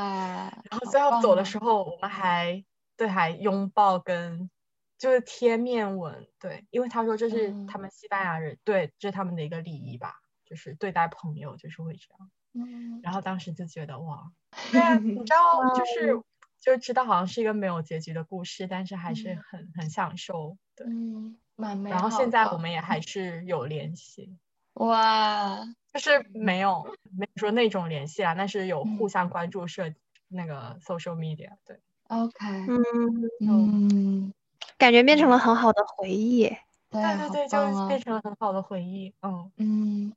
[0.70, 2.64] 然后最后走的时候，我们还
[2.96, 4.48] 对还拥抱跟
[4.96, 6.28] 就是贴面吻。
[6.38, 12.30] 对，因为他说这是他们西班牙人，对，这是他们的一个礼仪吧，就是对待朋友就是会这样。
[12.52, 14.30] 嗯，然后当时就觉得哇，
[14.72, 16.20] 对，你知道，就是
[16.60, 21.76] 就知道好像是一个没有结局的故事，但是还是很很享受，对，嗯，蛮。
[21.76, 22.80] 美然后现在我们也。
[22.80, 24.36] 还是有联系，
[24.74, 26.24] 哇，就是。
[26.34, 26.84] 没有
[27.16, 29.92] 没有说那种联系啊，但是有互相关注社
[30.28, 34.32] 那个 social media，对，OK，嗯嗯，
[34.78, 36.44] 感觉变成了很好的回忆，
[36.90, 39.50] 对对对，就变成了很好的回忆，嗯。
[39.56, 40.12] 嗯。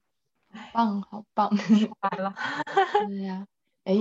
[0.72, 1.50] 棒，好棒，
[2.02, 2.34] 完了。
[3.10, 3.48] 对呀，
[3.86, 3.94] 哎，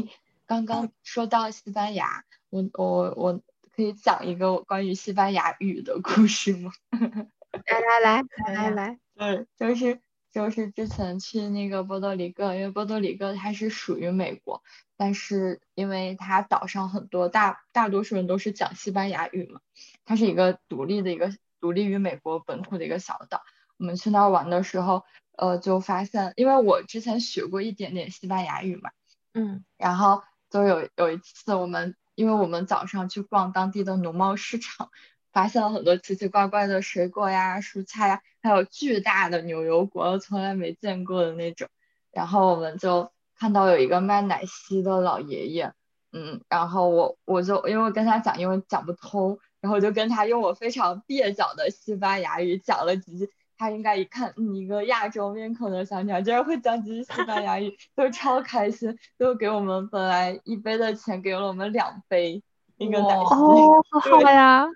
[0.53, 3.41] 刚刚说到西班牙，我我我
[3.75, 6.71] 可以讲一个关于西班牙语的故事吗？
[7.65, 9.99] 来来来来来，对，就是
[10.31, 14.63] 就是之前去那个波多黎各，因为波多黎各它是属于美国，
[14.99, 19.63] 但是因为它岛上很多大大多数人都是讲西班牙语嘛，
[20.05, 23.41] 它是一个独立的一个独立于美国本土的一个小岛。
[23.79, 25.03] 我们去那儿玩的时候。
[25.35, 28.91] 呃，就发现，因为我之前学过一点点西班牙语嘛，
[29.33, 34.91] 嗯，然后就有有一次我们，因为我们早上去逛当地的农贸市场，
[35.33, 41.69] 发现了很多奇奇怪怪的水果呀、蔬菜呀，还有巨大的牛油果，从来没见过的那种。
[42.11, 45.73] 然后我们就看到有一个卖奶昔的老爷爷，
[46.13, 53.31] 嗯，然后我我就因为跟他讲，因为讲不通，然后就跟他用我非常蹩脚的西班牙语讲了几句。
[53.63, 62.43] 他应该一看，嗯，一个亚洲面孔的小女孩居然会讲几句西班牙语，就超开心，就给我们本来一杯的钱给了我们两杯
[62.77, 64.67] 那个奶昔，哦，好好呀。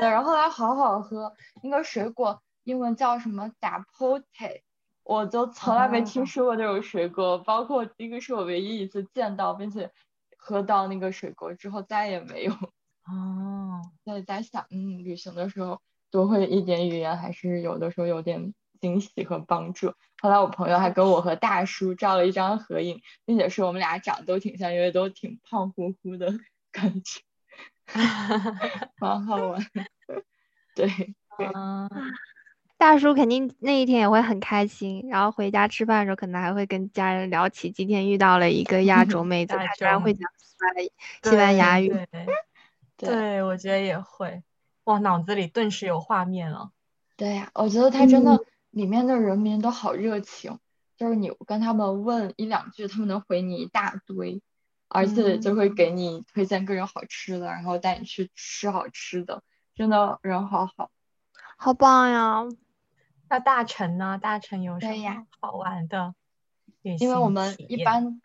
[0.00, 4.62] 对，然后后来好好喝，那个水果英文叫什么 d a p o t e
[5.04, 9.92] 我就从来没听说过这种水果，包括那个是我唯一一次见到并且
[10.36, 12.52] 喝到那个水果之后再也没有。
[12.52, 15.80] 哦， 在在想，嗯，旅行的时候。
[16.14, 19.92] 多会一点语言还是有的时候有点惊喜和帮助。
[20.22, 26.32] 后来我朋友还跟我和大叔照了一张合影，并且说我们俩长得都挺像，因为都挺胖乎乎的
[26.70, 27.20] 感觉，
[29.00, 29.60] 蛮好玩。
[30.76, 30.88] 对，
[31.52, 31.90] 嗯，
[32.78, 40.84] 大叔肯定那一天也会很开心，然后回家吃饭的时候，可能还会跟家人聊起今天遇到了一个亚洲妹子， 她居然会讲西班
[41.32, 41.92] 西班牙语。
[42.96, 44.40] 对，我觉得也会。
[44.84, 46.70] 哇，脑子里顿时有画面了。
[47.16, 50.58] 对呀，我觉得他真的里面的人民都好热情，
[50.96, 54.42] 就是你跟他们问一两句，他们能回你一大堆，
[54.88, 59.42] 而且就会给你推荐各种好吃的，然后带你去吃好吃的，
[59.74, 60.90] 真的人好好，
[61.56, 62.44] 好棒呀！
[63.28, 64.18] 那大城呢？
[64.18, 66.14] 大城有什么好玩的？
[66.82, 68.20] 因为我们一般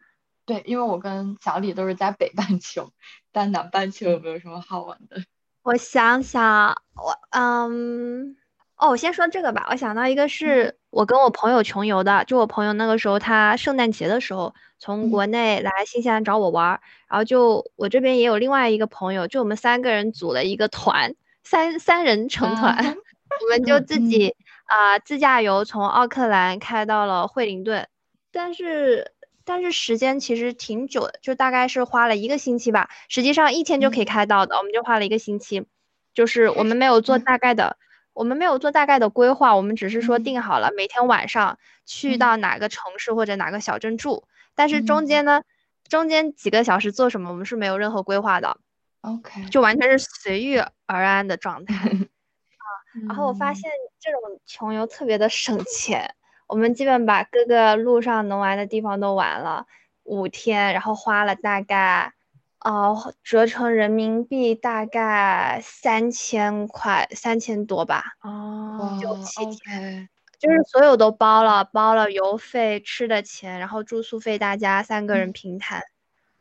[0.45, 2.91] 对，因为我跟小李都是在北半球，
[3.31, 5.23] 但南半球有没有什么好玩的？
[5.69, 8.35] 我想想，我嗯，
[8.75, 9.67] 哦，我先说这个吧。
[9.69, 22.75] 我想到一个是我跟我朋友穷游的，就我朋友那个时候他圣诞节的时候从国内来新西兰找我玩，然后就我这边也有另外一个朋友，就我们三个人组了一个团，三三人成团，
[23.43, 27.87] 我们就自己啊自驾游从奥克兰开到了惠灵顿，
[28.31, 29.11] 但是。
[29.49, 32.87] 但是时间其实挺久的，就大概是花了一个星期吧。
[33.07, 35.65] 实际上一天就可以开到的，我们就花了一个星期。
[36.13, 37.77] 就是我们没有做大概的，
[38.13, 44.27] 我们没有做大概的规划，我们只是说定好了每天晚上去到哪个城市或者哪个小镇住。
[44.53, 45.41] 但是中间呢，
[45.87, 48.59] 中间几个小时做什么，我们是没有任何规划的。
[49.01, 52.69] OK，就完全是随遇而安的状态 啊。
[53.07, 56.13] 然后我发现这种穷游特别的省钱。
[56.49, 59.67] 我们基本把各个路上能玩的地方都玩了
[60.03, 62.13] 五天，然后花了大概，
[62.59, 68.15] 哦，折成人民币大概三千块，三千多吧。
[68.23, 70.09] 哦，就七天，
[70.39, 75.83] 就是所有都包了，包了油费、吃的钱，然后住宿费，大家三个人平摊，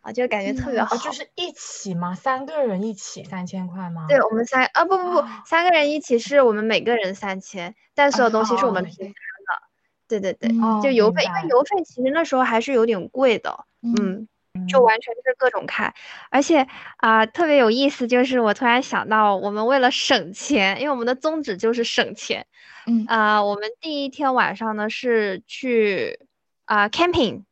[0.00, 0.96] 啊，就感觉特别好。
[0.96, 2.14] 就是一起吗？
[2.14, 4.06] 三个人一起三千块吗？
[4.08, 9.12] 对，我们三啊不不不，三个人一起是我们每个人三千，但所有东西是我们平。
[10.08, 10.48] 对对对，
[10.82, 14.26] 就邮费，因为邮费其实那时候还是有点贵的，嗯，
[14.66, 15.92] 就完全是各种开，
[16.30, 16.66] 而且
[16.96, 22.46] 啊特别有意思，就是我突然想到，我们为了省钱，因为我们的宗旨就是省钱，
[22.86, 23.04] 嗯。
[23.06, 26.18] 啊，我们第一天晚上呢是去
[26.64, 27.44] 啊 camping，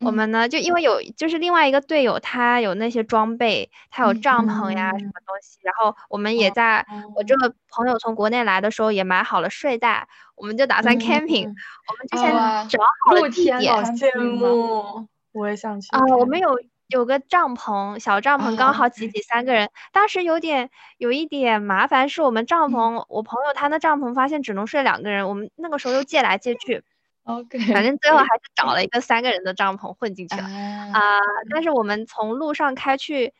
[0.00, 10.08] 我们呢就因为有就是另外一个队友他有那些装备，他有帐篷呀什么东西，然后我们也在我这个朋友从国内来的时候也买好了睡袋。
[10.34, 12.06] 我们就打算 camping，我们。
[12.10, 12.30] 之前
[12.68, 13.80] 找好了地点，好。
[13.92, 16.00] 羡慕，我也想去啊。
[16.18, 18.86] 我们有有个帐篷，小帐篷刚好。
[18.86, 19.70] 挤挤三个人。
[19.92, 26.84] 当时有点有一点麻烦，是我们帐篷，我朋友他那帐篷发现只能睡两个人，我们那个时候又借来借去
[27.26, 31.20] ，OK，反正最后还是找了一个三个人的帐篷混进去了啊。
[31.50, 33.34] 但是我们从路上开去，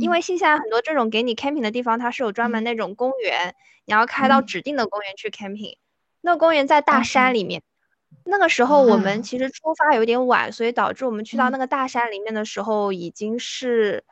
[0.00, 5.76] 因为新西兰很多这种给你 camping 的地方，它是有专门那种公园，你要开到指定的公园去 camping。
[6.22, 7.62] 那公园在大山里面，
[8.24, 14.02] 那个时候我们其实出发有点晚，所以导致我们去到那个大山里面的时候已经是，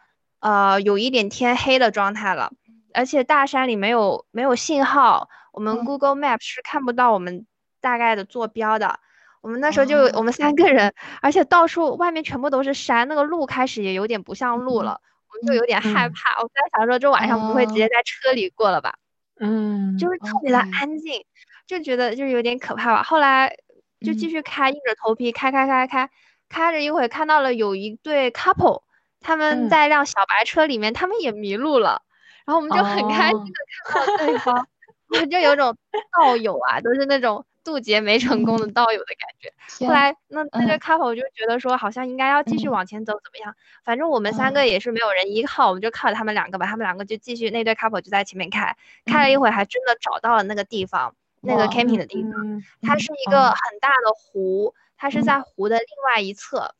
[0.40, 2.52] 呃，有一点天黑的状态了，
[2.92, 7.46] 而且大山里没有没有信号，我们 Google Map 是看不到我们
[7.80, 9.00] 大概的坐标的。
[9.44, 16.40] 我们那时候就我们三个人，而且到处外面全部都是山，那个路开始也有点不像路了，我们就有点害怕。
[16.40, 18.94] 我在想说，这晚上不会直接在车里过了吧？
[19.38, 21.22] 嗯，就是特别的安静。
[21.66, 23.54] 就觉得就是有点可怕吧，后来
[24.00, 26.08] 就继续开，硬着头皮开开开开，
[26.48, 28.80] 开着一会看到了有一对 couple，
[29.20, 32.00] 他们在一辆小白车里面，他们也迷路了，
[32.46, 33.52] 然后我们就很开心的
[33.86, 34.66] 看到对方，
[35.30, 35.76] 就有种
[36.18, 39.52] 道友啊，都是那种渡劫没成功的道友的感觉。
[39.86, 43.56] 后来那那对 couple 就觉得说，好像应该要继续往前走，怎么样？
[43.82, 46.66] 反正我们三个也是没有人依靠，我们就靠着他们两个吧。
[46.66, 52.62] 他们两个就继续那对 couple 就在前面开，开了一会还真的找到了那个地方，那个 camping 的地方。
[52.82, 56.74] 它是一个很大的湖，它是在湖的另外一侧，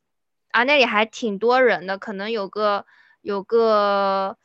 [0.51, 2.85] 啊，那里还挺多人的，可能有个
[3.21, 4.37] 有个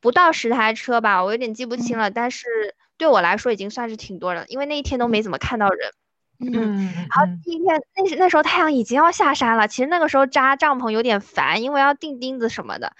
[0.00, 2.74] 不到十台车吧，我有点记不清了，但是。
[2.98, 5.92] 对我来说已经算是挺多人，因为那一天都没怎么看到人。
[6.40, 12.92] 嗯，然后第一天那那时候太阳已经要下山了，其实那个时候扎帐篷有点烦，因为要钉钉子什么的。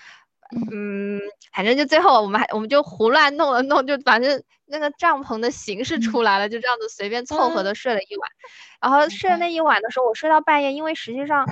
[0.72, 1.20] 嗯，
[1.52, 8.30] 反正就最后我们还我们就胡乱弄了弄，就反正那个帐篷的形式出来了，就这样子随便凑合的睡了一晚。
[8.80, 11.46] 然后睡了那一晚的时候，我睡到半夜，因为实际上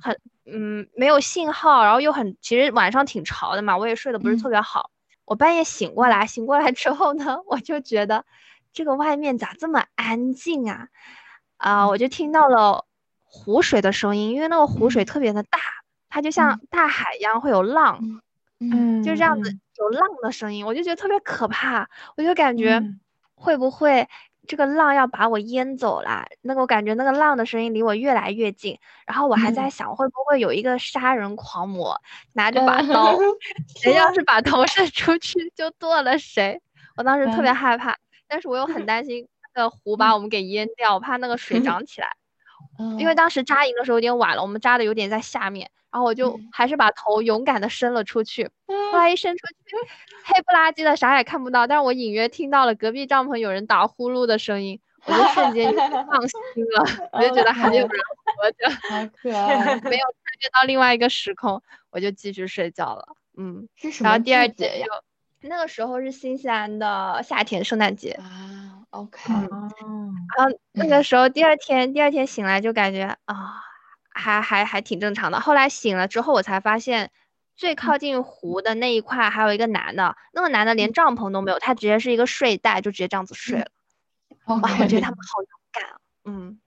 [0.00, 4.91] 很嗯没有信号，然后又很其实晚上挺潮的嘛，我也睡得不是特别好。
[5.24, 8.24] 我半夜醒过来，醒过来之后呢， 我就觉得
[8.72, 10.88] 这个外面咋这么安静啊？
[11.56, 12.86] 啊，我就听到了
[13.22, 15.58] 湖水的声音，因为那个湖水特别的大，
[16.08, 18.00] 它就像大海一样会有浪，
[18.58, 22.82] 嗯，就这样子有浪的声音，我就觉得特别可怕，我就感觉
[23.34, 24.08] 会不会。
[24.46, 32.00] 这个浪要把我淹走了，那个我感觉那个浪的声音离我越来越近，然后我还在想会不会有一个杀人狂魔
[32.32, 33.16] 拿着把刀，
[33.80, 36.60] 谁要是把头伸出去就剁了谁。
[36.96, 37.96] 我当时特别害怕，
[38.28, 42.08] 但是我又很担心那个湖把我们给淹掉，我怕那个水涨起来。
[42.98, 45.70] 因为当时扎营的时候有点晚了，我们扎的有点在下面。
[45.92, 48.48] 然后我就还是把头勇敢的伸了出去，
[48.90, 49.76] 后来一伸出去，
[50.24, 51.66] 黑不拉几的，啥也看不到。
[51.66, 55.70] 但是我隐约听到了隔壁帐篷有人打呼噜的声音，我就瞬间
[56.08, 56.40] 放心
[56.74, 63.08] 了， 我就觉得还有人活着， 好可爱，没有穿越到另外一个时空，我就继续睡觉了。
[63.36, 63.68] 嗯，
[64.00, 73.60] 然后第二节又，那个时候是新西兰的夏天，圣诞节啊，OK，然后那个时候第二天，第二天醒来就感觉啊。
[74.14, 75.40] 还还还挺正常的。
[75.40, 77.10] 后来醒了之后，我才发现
[77.56, 83.66] 最靠近湖的那一块还有一个男的，那个男的连帐篷都没有，他直接是一个睡袋，就直接这样子睡了。
[84.46, 85.96] 哇，我觉得他们好勇敢啊！
[86.24, 86.58] 嗯，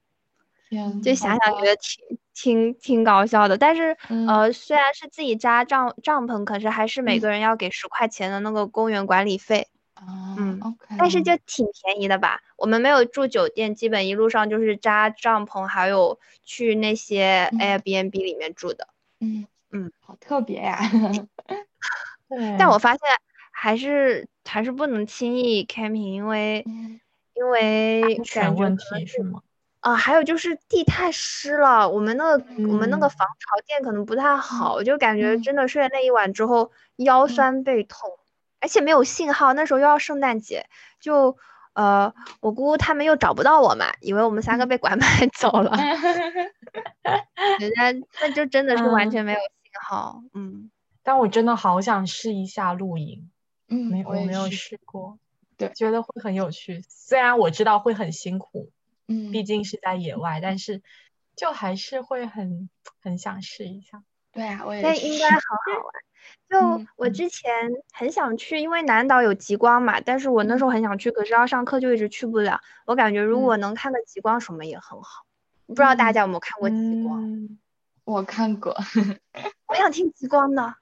[1.01, 3.57] 就想想觉得挺挺挺搞笑的。
[3.57, 9.67] 但是呃，虽然是自己扎帐帐篷，可是还是每个人要给十块钱的那个公园管理费。
[10.37, 12.41] 嗯，OK，但是就挺便宜的吧？
[12.57, 18.89] 我们没有住酒店，基本一路上就是扎帐篷，还有去那些 Airbnb 里面住的。
[19.21, 20.77] 嗯嗯，好特别呀。
[22.59, 23.01] 但我发现
[23.51, 26.65] 还是还是不能轻易 camping，因为
[27.33, 29.41] 因为安全问题是吗？
[29.79, 38.09] 啊，还有就是地太湿了，我们那个我们那个防潮垫可能不太好，就感觉真的睡了那一晚之后腰酸背痛。
[38.65, 40.65] 而且没有信号，那时候又要圣诞节，
[40.99, 41.37] 就
[41.73, 45.05] 呃，我姑姑他们又找不到我嘛，以为我们三个被拐卖
[45.37, 45.77] 走了。
[47.59, 47.91] 人家
[48.21, 50.71] 那就真的是完全没有信号，嗯。
[51.03, 53.29] 但我真的好想试一下露营，
[53.69, 55.19] 嗯，没我没有试过，
[55.57, 56.83] 对，觉得会很有趣。
[56.89, 58.71] 虽然我知道会很辛苦，
[59.07, 60.81] 嗯，毕竟是在野外，但是
[61.35, 62.67] 就还是会很
[62.99, 64.01] 很想试一下。
[64.31, 64.81] 对啊，我也。
[64.81, 66.04] 那应该好好玩。
[66.49, 67.51] 就我之前
[67.93, 72.61] 很想去，因为南岛有极光嘛，但是我那时候很想去，可是要上课就一直去不了。
[72.85, 75.25] 我感觉如果能看个极光什么也很好。
[75.67, 77.49] 不知道大家有没有看过极光？
[78.03, 78.75] 我看过，
[79.67, 80.75] 我想听极光的。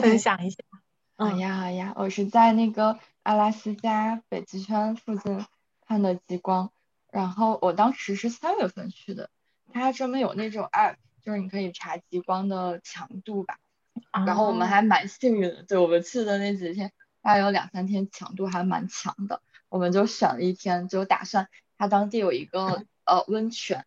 [0.00, 0.58] 分享一下。
[1.18, 5.44] 好呀好呀，我是在那个阿拉斯加北极圈附近
[5.86, 6.72] 看的极光，
[7.12, 9.28] 然后我当时是三月份去的，
[9.72, 13.58] 它专门有那种 app，就是你可以查极光的强度吧。
[14.26, 16.92] 然后我们还蛮幸运的，对我们去的那几天，
[17.22, 23.84] 大概有两三天强度还蛮强的，我们就选了一天，就打算它当地有一个 呃温泉，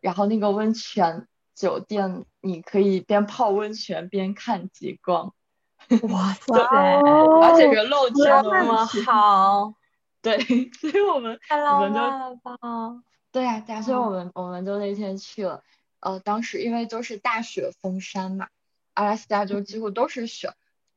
[0.00, 5.34] 然后那个温泉酒店你可以边泡温泉边看极光，
[6.02, 6.54] 哇 塞，
[7.42, 9.74] 而且个露天的，那么好，
[10.22, 10.38] 对，
[10.80, 12.56] 所以我们太浪漫了吧，
[13.32, 15.62] 对呀，所以我们我们就那天去了，
[16.00, 18.48] 呃，当时因为都是大雪封山嘛。
[18.94, 20.52] 阿拉斯加就几乎都是雪，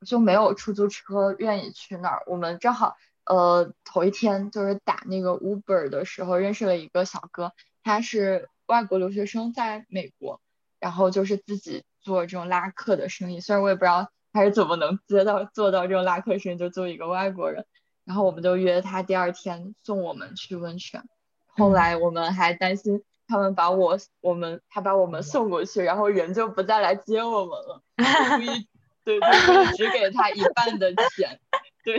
[0.06, 2.22] 就没有出租车愿意去那儿。
[2.26, 10.40] 我们正好呃头一天就是打那个 Uber 的时候认识了一个小哥，他是外国留学生在美国，
[10.80, 13.40] 然后就是自己做这种拉客的生意。
[13.40, 17.64] 虽然我也不知道他是怎么能接到做到这种拉客生意，就作为一个外国人。
[18.04, 21.02] 然后我们就约他第二天送我们去温泉。
[21.46, 23.02] 后来我们还担心。
[23.26, 27.82] 他们把我我们他把我们送过去，然后人就不再来接我们了。
[29.04, 31.38] 对对，只给他一半的钱。
[31.84, 31.98] 对。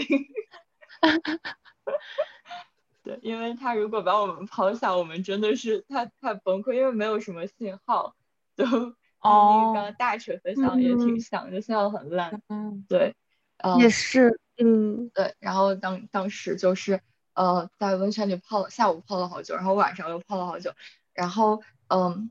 [3.03, 8.15] 对，因为他如果把我们抛下，我们真的是太太崩溃，因为没有什么信号，
[8.57, 12.41] 就哦跟刚刚大锤分享也挺像，就信号很烂。
[12.49, 13.13] 嗯，对，
[13.57, 16.99] 嗯，也是，嗯，对，然后当当时就是
[17.35, 20.73] 呃在温泉里泡了下午泡了好久，然后晚上又泡了好久，
[21.15, 22.29] 然后嗯，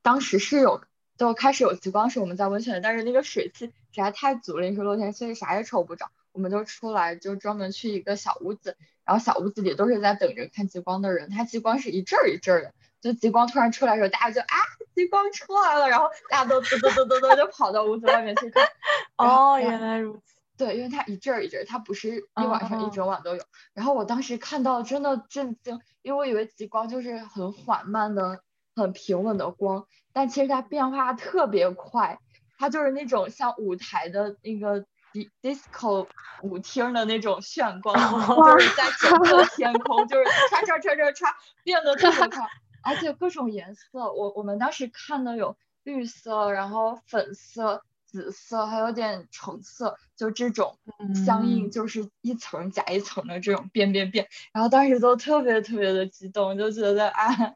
[0.00, 0.82] 当时是有
[1.18, 14.56] 就开始有极光是我们在温泉，但是那个水汽实在太足了，那是露天，所以啥也瞅不着，我们就出来就专门去一个小屋子，然后小屋子里都是在等着看极光的人，它极光是一阵儿一阵儿的，就极光突然出来的时候，大家就啊
[14.94, 18.66] 极光出来了，然后大家都嘟嘟嘟嘟嘟就跑到屋子外面去看。
[19.16, 20.31] 哦，原来如此。
[20.56, 23.42] 对，因为它一阵儿一阵儿，它不是一晚上哦一整晚都有。
[23.72, 28.42] 然后我当时看到真的震惊，因为我以为极光就是很缓慢的、
[28.76, 32.18] 很平稳的光，但其实它变化特别快，
[32.58, 36.06] 它就是那种像舞台的那个 di disco
[36.42, 41.32] 舞厅的那种炫光，就是在整个天空就是唰唰唰唰唰
[41.64, 42.46] 变得特别快，
[42.84, 47.82] 而且各种颜色，我我们当时看的有绿色，然后粉色。
[48.12, 50.78] 紫色还有点橙色，就这种
[51.24, 57.54] 相应，嗯就是一层加一层的这种变变变，然后当时都特别特别的激动，就觉得啊，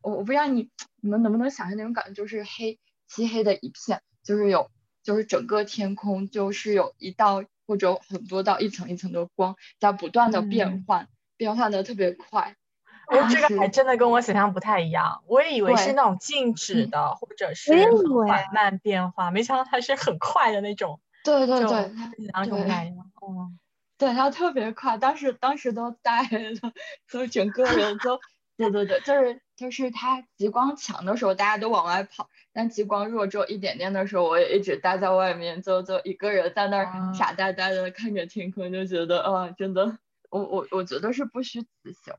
[0.00, 0.70] 我我不知道你
[1.02, 4.70] 你们能不能想象那种感觉，就是黑漆黑的一片，就是有
[5.02, 12.56] 就是整个天空就是有一道或者很多道一层一层的光在不断的变嗯换，变换的特别快。
[13.06, 17.72] 哦，当时这个还真的跟我想象不太一样，我也以为是那种静止嗯的，或者是
[18.26, 23.10] 缓慢变化，没想到它是很快的那种，对对对，跟想象中不太一样。
[23.20, 23.52] 哦，
[23.98, 26.72] 对，它特别快，当时当时都呆了，
[27.10, 28.20] 就整个人都，
[28.56, 39.98] 对对对，就是就是它极光强的时候，大家都往外跑，但极光弱只有一点点的时候，我也一直待在外面，就就一个人在那儿啊傻呆呆的看着天空，就觉得啊，真的，
[40.28, 42.14] 我我我觉得是不虚此行，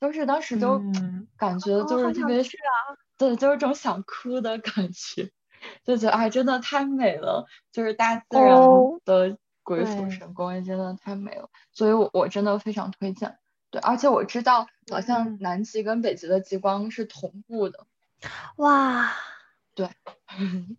[0.00, 1.26] 就是当时就嗯。
[1.36, 5.30] 感觉就是特别，是啊对，就是这种想哭的感觉，
[5.84, 13.38] 就觉得哎，真的太美了，就是大自然哦的鬼斧神工，真的太美了，所以我我真的非常推荐。
[13.70, 15.38] 对，而且我知道好像嗯。
[15.40, 17.86] 南极跟北极的极光是同步的。
[18.56, 19.12] 哇，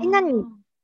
[0.00, 0.32] 哎那你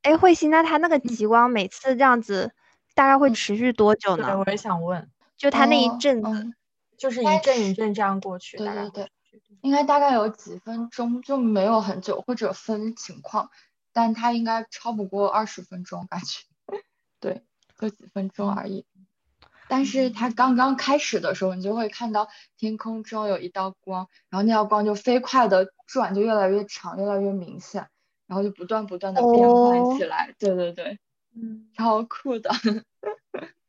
[0.03, 2.53] 哎，慧心，那它那个极光每次这样子，
[2.95, 3.35] 大概会嗯。
[3.35, 4.39] 持续多久对，呢？
[4.39, 6.55] 我也想问，就它那一哦阵子，嗯，
[6.99, 9.11] 就是该一阵一阵这样过去，对大概对
[9.63, 13.51] 应该大概有几分钟，就没有很久，或者分情况，
[13.93, 16.45] 但它应该超不过二十分钟，感觉，
[17.21, 17.43] 对，
[17.79, 18.85] 就几分钟而已。
[19.69, 27.89] 但是它刚刚开始的时候，你就会看到天空中有一道光，然后那道光就飞快的转，就越来越长，越来越明显，
[28.29, 30.33] 然后就不断不断的变换起来。
[30.39, 31.01] 对对对，
[31.35, 32.51] 嗯，超酷的，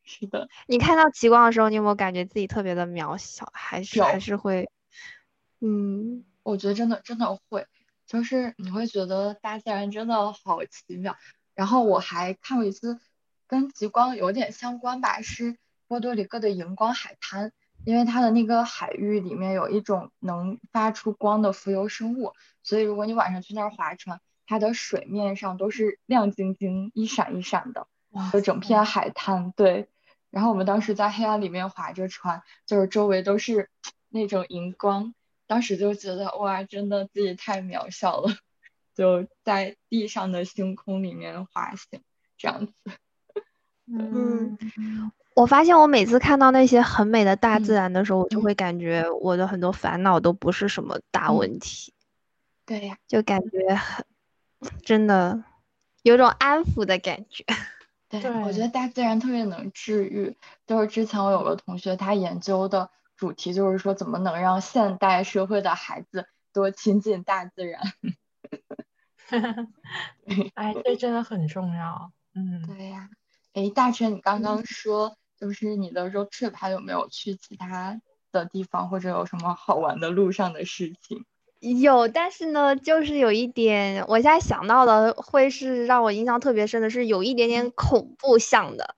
[0.08, 0.48] 是的。
[0.68, 3.52] 你看到极光的时候，你有没有感觉自己特别的渺小？
[3.54, 4.70] 还是还是会，
[5.60, 7.68] 嗯，我觉得真的真的会，
[8.08, 11.18] 就是你会觉得大自然真的好奇妙。
[11.54, 13.00] 然后我还看过一次
[13.48, 17.52] 跟极光有点相关吧，是波多黎各的荧光海滩，
[17.84, 22.34] 因为它的那个海域里面有一种能发出光的浮游生物，
[22.64, 27.88] 所以如果你晚上去那儿划船，它的水面上都是亮晶晶、一闪一闪的。
[28.12, 29.90] 哇就整片海滩，对。
[30.30, 33.70] 然后我们当时在黑暗里面划着船，就是周围都是
[34.10, 35.14] 那种荧光，
[35.48, 38.36] 当时就觉得哇，真的自己太渺小了，
[38.96, 42.02] 就在地上的星空里面滑行
[42.38, 42.74] 这样子。
[43.88, 44.58] 嗯
[45.34, 51.94] 我发现我每次看到那些很美的大自嗯然的时候，我就嗯会感觉我的很多烦恼都不是什么大嗯问题，
[52.66, 54.04] 对呀，就感觉很
[54.84, 55.44] 真的
[56.02, 57.46] 有种安抚的感觉。
[58.10, 60.38] 对，对我觉得大自然特别能治愈。
[60.66, 67.82] 就是之前我有个同学，他研究的主题就是说，怎么能让现代社会的孩子多亲近大自然。
[70.56, 72.12] 哎，这真的很重要。
[72.34, 73.10] 嗯，对呀，
[73.54, 78.00] 哎，大陈，你刚刚说就是你的 road trip 还有没有去其他
[78.32, 81.26] 的地方，或者有什么好玩的路上的事情？
[81.62, 88.96] 有，但是呢，就是有一点，我现在想到的会是让我印象特别深的，是有一点点恐怖向的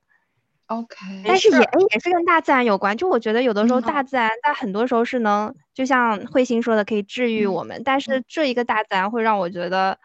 [0.70, 0.96] ，OK，
[1.26, 2.96] 但是也诶也是跟大自然有关。
[2.98, 7.46] 就我觉得有的时候嗯大自然在很多时候是能，就像慧心说的，可以治愈嗯。
[7.46, 9.98] 我们，但是这一个大自然会让我觉得，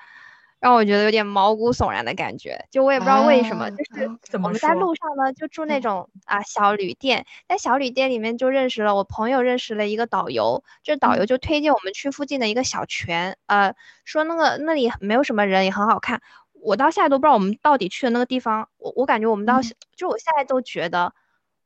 [0.65, 2.65] 让我觉得有点毛骨悚然的感觉。
[2.71, 13.75] 就我也不知道为什么，啊就是我们在路上呢，就住那嗯种啊小旅店，在小旅店里面就认识了我朋友，认识了一个导游，这导游嗯就推荐我们去附近的一个小泉，呃，
[14.07, 16.23] 说那个那里没有什么人，也很好看。
[16.55, 21.13] 我到现在都不知道我们到底去的那个地方，我我感觉我们到嗯就我现在都觉得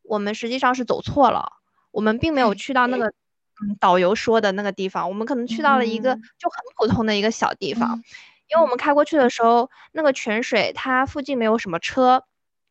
[0.03, 1.53] 我们实际上是走错了。
[1.92, 8.03] 我们并没有去到那个嗯导游说的那个地方，我们可能去到了一个就很普通的一个小地方，
[8.49, 12.24] 因为我们开过去的时候，那个泉水它附近没有什么车。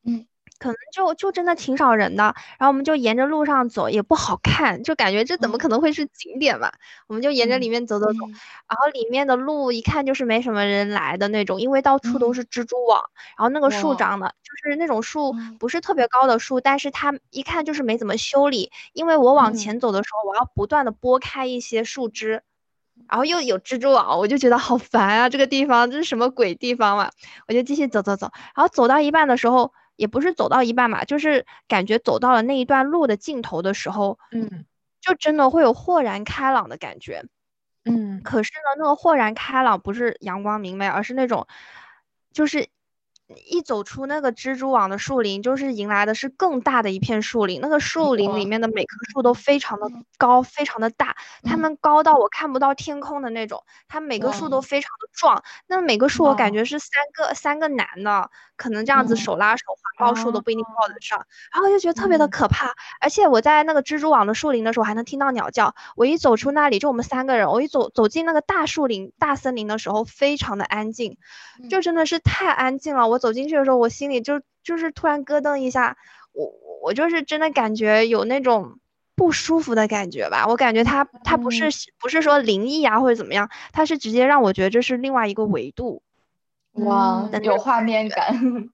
[0.04, 0.26] 嗯。
[0.60, 6.72] 可能就就真的挺少人的，然后我们就沿着路上走，也不好看，就感觉这怎么可能会是景点嘛？
[7.06, 8.14] 我们就沿着里面走走走，
[8.68, 13.04] 然后里面的路一看就是没什么人来的那种，因为到处都是蜘蛛网，
[13.38, 22.42] 然后那个树长的就是那种树，不是特别高的树，但是它一看就是没怎么修理，因为我往前走的时候，我要不断的拨开一些树枝，
[23.10, 25.30] 然后又有蜘蛛网，我就觉得好烦啊！
[25.30, 27.12] 这个地方这是什么鬼地方嘛？
[27.48, 29.74] 我就继续走走走，然后走到一半的时候。
[29.98, 34.64] 也不是走到一半嘛，就是感觉走到了那一段路的尽头的时候，嗯，
[35.02, 37.26] 就真的会有豁然开朗的感觉，
[37.84, 38.22] 嗯。
[38.22, 41.48] 可是呢，那个豁然开朗不是阳光明媚，而是那种，
[42.32, 42.68] 就是。
[43.36, 47.60] 一走出那个蜘蛛网的树林，就是迎来的是更大的一片树林。
[47.60, 53.66] 那个树林里面的每棵树都非常的高，非常的大，它们高到我看不到天空的那种。
[53.90, 59.66] 它每个树都非常的壮，那每个树我感觉是三个三个男的，可能这样子手拉手
[59.98, 61.26] 环抱树都不一定抱得上。
[61.52, 62.74] 然后就觉得特别的可怕。
[63.02, 65.76] 而且我在那个蜘蛛网的树林的时候，还能听到鸟叫。
[65.98, 71.18] 我一走出那里，就我们三个人，我一走走进那个大树林、大森林的时候，非常的安静，
[71.70, 73.10] 就真的是太安静了。
[73.10, 73.17] 我。
[73.18, 75.98] 走进去的时候，我心里就就是突然咯噔一下，
[76.34, 76.52] 我
[76.84, 78.80] 我就是真的感觉有那种
[79.16, 80.48] 不舒服的感觉吧。
[80.48, 86.02] 我感觉它它不是不是说灵异啊或者怎么样，它是直接让我觉得这是另外一个维度，
[86.74, 88.70] 哇，有画面感。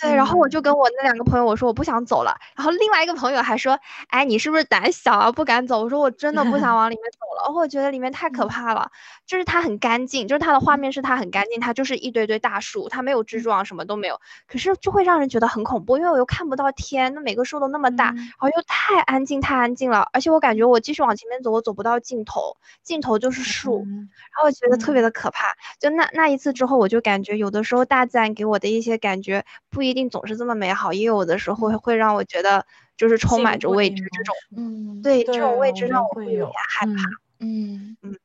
[0.00, 3.78] 对，然后我就跟我那两个朋友我说我不想走了，然后另外一个朋友还说，
[4.08, 5.82] 哎，你是不是胆小啊，不敢走？
[5.82, 8.90] 我说我真的不想往里面走了，我觉得里面太可怕了。
[9.26, 14.18] 就是它很干净，就是它的画面是它很干净，它就是一堆堆大树，它没有蜘蛛网，什么都没有。
[14.48, 20.08] 可是就会让人觉得很恐怖，因为我又看不到天，那每个树都那么大，然后又太安静，太安静了。
[20.12, 23.84] 而且我感觉我继续往前面走，我走不到尽头，尽头就是树，
[24.32, 25.54] 然后我觉得特别的可怕。
[25.78, 29.89] 就那那一次之后，我就感觉有的时候大自然给我的一些感觉不一。
[29.90, 32.64] 不一定总是这么美好，也有的时候会会让我觉得
[32.96, 36.92] 就是充满着未知这种，嗯，对这种未知让我会有点害怕，
[37.40, 38.16] 嗯嗯，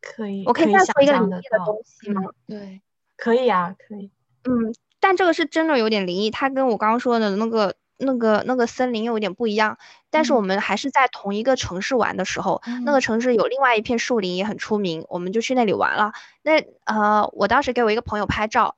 [0.00, 2.22] 可以，我可以再说一个灵异的东西吗？
[2.46, 2.80] 对，
[3.18, 4.10] 可以啊，可以，
[4.44, 9.76] 嗯，但这个是真的有点灵异，它跟我刚刚说的那个那个那个森林有点不一样，
[10.08, 16.14] 但是我们还是在同一个城市玩的时候，那个城市有另外一片树林也很出名，我们就去那里玩了。
[16.40, 18.76] 那呃，我当时给我一个朋友拍照，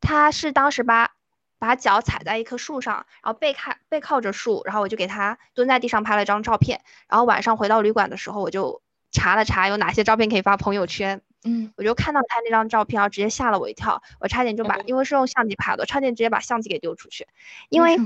[0.00, 1.10] 他是当时把。
[1.58, 6.80] 把脚踩在一棵树上，然后背靠背靠着树，然后我就给他蹲在地上拍了张照片。
[7.08, 11.20] 然后晚上回到旅馆的时候，我就查了查有哪些照片可以发朋友圈。
[11.44, 17.26] 嗯，我就看到他那张照片，然后直接吓了我一跳，我差点就把，因为是用相机拍的，差点直接把相机给丢出去。
[17.68, 17.96] 因为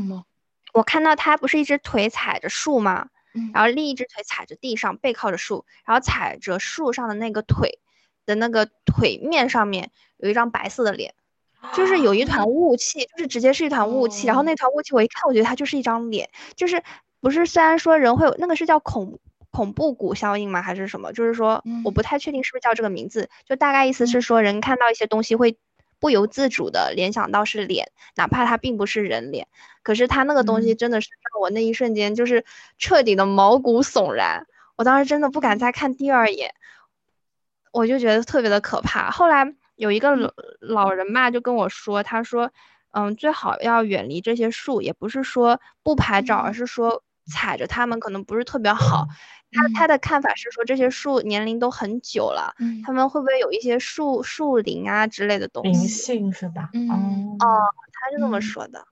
[0.74, 3.09] 我看到他不是一只腿踩着树吗？
[3.55, 7.80] 然后另一只腿踩着地上，背靠着树，然后踩着树上的那个腿
[8.26, 11.14] 的那个腿面上面有一张白色的脸。
[11.74, 16.82] 就是有一团雾气，就是直接是一团雾气，然后那团雾气我一看，我觉得它就是一张脸，就是
[17.20, 19.18] 不是虽然说人会有那个是叫恐
[19.50, 20.60] 恐怖谷效应吗？
[20.60, 21.12] 还是什么？
[21.12, 25.56] 就是说我不太确定是不是叫这个名字，就大概意思是说人看到一些东西会
[26.00, 29.46] 不由自主的联想到是脸，哪怕它并不是人脸，
[29.82, 32.44] 可是它那个东西真的是让我那一瞬间就是
[32.76, 34.46] 彻底的毛骨悚然，
[34.76, 36.54] 我当时真的不敢再看第二眼，
[37.72, 39.54] 我就觉得特别的可怕，后来。
[39.82, 40.30] 有一个老
[40.60, 42.52] 老人嘛，就跟我说，他说，
[42.92, 49.08] 嗯，最好要远离这些树，也不是说不拍照，而是说踩着它们可能不是特别好。
[49.50, 52.54] 他他的看法是说，这些树年龄都很久了，
[52.86, 55.70] 他们会不会有一些树树林啊之类的东西？
[55.72, 56.70] 灵性是吧？
[56.74, 56.88] 嗯
[57.40, 57.44] 哦，
[57.92, 58.86] 他是这么说的。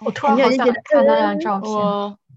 [0.00, 1.72] 我突然好想看那张照片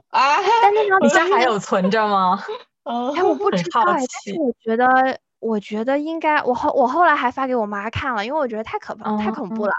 [0.10, 0.38] 啊！
[0.62, 2.44] 但那张你家还有存着吗？
[2.86, 5.18] 哎，我不知道，但是我觉得。
[5.42, 9.74] 我觉得应该，我后我后来还发给我妈看了，因为我觉得太可怕、太恐怖了。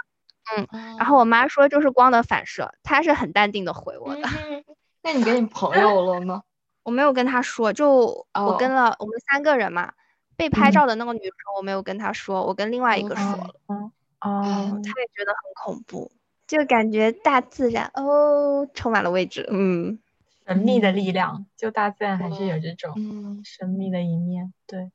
[0.55, 4.23] 嗯，然后我妈说就是光的反射，她是很淡定的回我的。
[5.03, 6.43] 那你跟你朋友了吗？
[6.83, 9.93] 我没有跟她说，就我跟了我们三个人嘛。
[10.35, 13.55] 被拍照的那个女生我没有跟她说，我跟另外一个说了。
[13.69, 16.11] 哦，她也觉得很恐怖，
[16.49, 20.01] 就感觉大自然哦充满了未知，嗯，
[20.47, 24.91] 神秘的力量，就大自然还是有这种神秘的一面，对。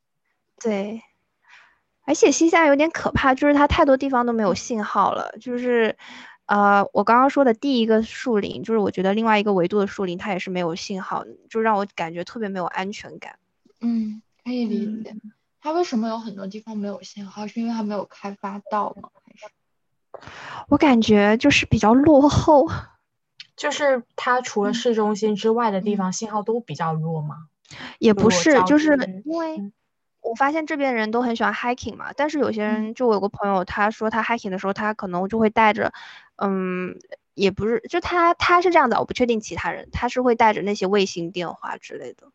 [0.60, 1.02] 对，
[2.04, 5.32] 而且新西夏有点可怕，就是它太多地方都没有信号了。
[5.40, 5.96] 就是，
[6.46, 13.38] 呃，我刚刚说的第一个树林，就是我觉得另外一个维度的树林，它也是没有信号，就让我感觉特别没有安全感。
[13.80, 15.14] 嗯，可以理解。
[15.60, 17.46] 它为什么有很多地方没有信号？
[17.46, 19.10] 是因为它没有开发到吗？
[19.24, 19.46] 还是？
[20.68, 22.68] 我感觉就是比较落后。
[23.56, 27.48] 就是它除了市中心之外的地方信号都比较弱吗？
[27.98, 29.72] 也不是，就是嗯因为
[30.28, 35.92] 我发现这边人都很喜欢 hiking 嘛，但是有些人就我有个朋友，他说他 hiking 的时候，他可能就会带着，
[36.36, 36.98] 嗯，
[37.34, 42.28] 也不是，就他他是这样的，我不确定其他人，他是会带着那些卫星电话之类的，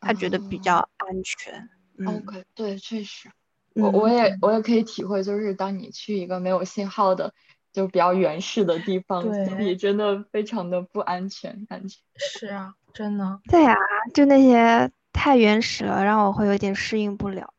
[0.00, 1.68] 他觉得比哦较安全。
[1.96, 3.30] 嗯 OK，对，确实，
[3.74, 7.32] 我我也我也可以体会，就是当你去一个没有信号的，
[7.72, 11.96] 就比较原始的地方，对心里真的非常的不安全，感觉。
[12.16, 13.40] 是啊，真的。
[13.48, 13.74] 对啊，
[14.14, 17.52] 就那些太原始了，让我会有点适应不了。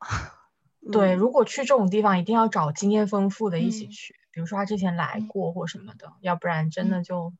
[0.93, 7.33] 对，嗯如果去这种地方，一定要找经验丰富的一起嗯去，比如说他之前来嗯过或什么的，要不然真的就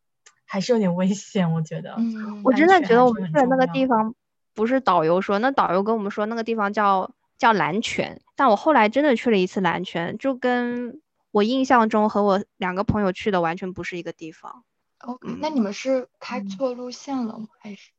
[0.44, 1.96] 还是有点危险，我觉得。
[1.98, 4.14] 嗯，我真的觉得我们去的那个地方
[4.54, 11.00] 不是导游说，那导游跟我们说那个地方叫叫蓝泉，但我后来真的去了一次蓝泉，就跟
[11.32, 14.66] 我印象中和我两个朋友去的完全不是一个地方。
[15.00, 17.48] OK，那你们是开嗯错路线了吗？
[17.62, 17.92] 还是？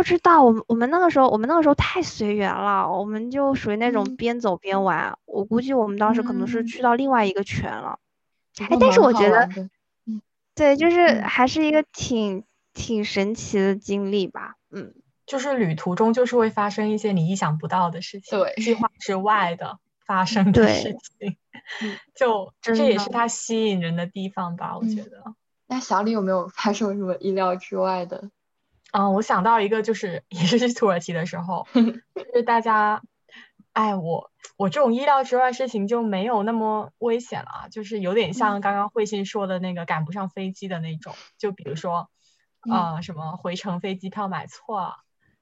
[0.00, 5.18] 不知道，我们我们那个时候，我们那个时候太随缘了，我们就属于那种嗯边走边玩。
[5.26, 7.98] 我估计我们当时可能是嗯去到另外一个泉了。
[8.56, 9.46] 不哎但是我觉得
[10.06, 10.22] 嗯
[10.54, 14.54] 对，就是嗯还是一个挺挺神奇的经历吧。
[14.70, 14.94] 嗯，
[15.26, 21.36] 就是旅途中就是会发生一些你意想不到的事情，对计划之外的发生的事情
[21.82, 25.34] 嗯， 就这也是的它吸引人的地方吧，我觉嗯得。
[25.66, 28.30] 那小李有没有发生什么意料之外的？
[28.92, 33.02] 嗯，我想到一个，就是也是去土耳其的时候， 就是大家，
[33.72, 42.10] 哎，我我这种意料之外事情就没有那么危险了啊，就是有点像刚刚慧心说的那个赶不上飞机的那种，就比如说，
[42.70, 44.96] 呃，什么回程飞机票买错了，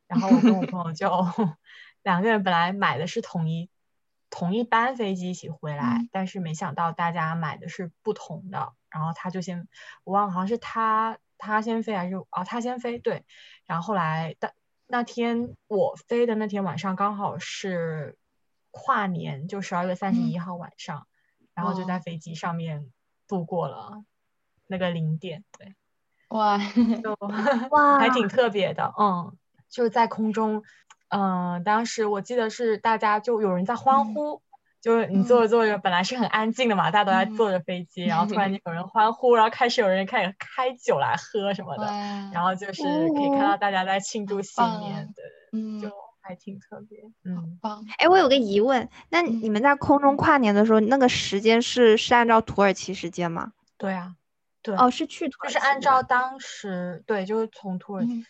[0.07, 1.09] 然后我跟我朋友就
[2.03, 3.71] 两个人本来买的是同一
[4.31, 6.09] 同一班飞机一起回来，嗯。
[6.13, 9.67] 但是没想到大家买的是不同的，然后他就先
[10.05, 13.25] 我忘了好像是他他先飞还是哦他先飞对，
[13.65, 14.53] 然后后来但
[14.87, 18.19] 那天我飞的那天晚上刚好是
[18.71, 21.07] 跨年，就十二月三十一号晚上，
[21.55, 22.91] 然后就在飞机上面
[23.27, 24.05] 度过了
[24.67, 25.75] 那个零点，对，
[26.29, 26.59] 哇，
[27.03, 27.17] 就
[27.71, 29.37] 哇 还挺特别的，嗯，
[29.69, 30.63] 就是在空中，
[31.09, 34.15] 嗯、当时我记得是大家就有人在欢嗯。
[34.15, 34.43] 呼，
[34.81, 45.05] 就是你坐着坐着本来是很安静的嘛，大家都在嗯坐着飞机，然后突然间 有人欢呼，然后开始有人开始开酒来喝什么的，哇，然后就是可以看到大家在庆祝新年，啊。
[45.15, 49.43] 对，嗯，就还挺特别，嗯，棒，哎，我有个疑问，那嗯。
[49.43, 53.53] 你们在空中跨年的时候，那个时间是是按照土耳其时间吗？
[53.79, 54.15] 对啊，
[54.63, 56.03] 对，哦，是去土耳就是按照。
[56.03, 58.27] 当时对，就是从土耳其，嗯。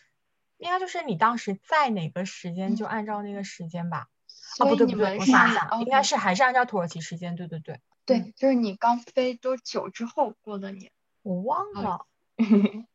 [0.57, 2.87] 应该就是你当时在哪个时间就嗯。
[2.87, 4.07] 按照那个时间吧。
[4.55, 10.91] 所哦，不对不对，我想一想，应该是还是按照土耳其时间，对对对，对，就是你刚飞多久之后过的年？
[11.21, 12.05] 我忘了，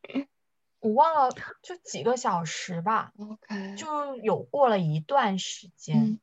[0.81, 1.31] 我忘了，
[1.63, 6.19] 就几个小时吧，OK，就有过了一段时间嗯。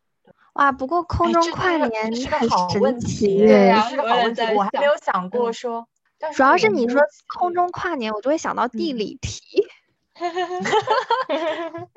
[0.53, 5.87] 哇，不过空哎中跨年是个好问题，对呀这是个好问题，我还没有想过嗯说，
[6.19, 9.41] 但主要是你说空中跨年，我就会想到地嗯理题。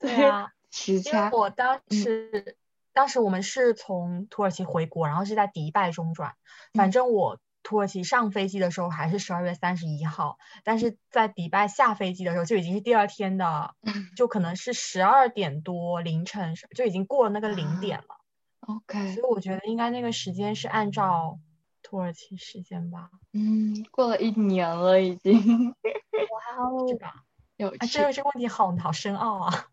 [0.00, 2.56] 对啊，时因为差，我当嗯时、
[2.92, 6.34] 当时我们是从土耳其回国，然后是在迪拜中转。
[6.74, 13.74] 反嗯正我土耳其上飞机的时候还是十二月三十一号，但是在迪拜下飞机的时候就已经是第二天的，
[14.16, 18.16] 就可能是十二点多凌晨，就已经过了那个零点了。
[18.60, 21.38] OK，所以我觉得应该那个时间是按照
[21.82, 27.08] 土耳其时间吧，嗯，过了一年了已经，哇哦 是吧？
[27.08, 27.24] 啊，
[27.56, 28.04] 有趣这。
[28.04, 29.66] 个这个问题好好深奥啊。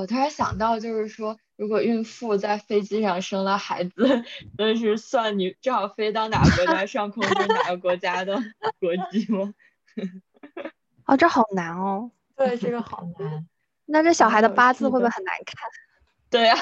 [0.00, 3.92] 我突然想到，就是说，如果孕妇在飞机上生了孩子，
[4.56, 8.40] 那是算你正好飞到哪个国家上空就是哪个国家的
[8.80, 9.52] 国籍吗？
[11.04, 12.10] 哦，这好难哦。
[12.34, 13.46] 对，这个好难。
[13.84, 15.68] 那这小孩的八字会不会很难看？
[16.30, 16.56] 对呀、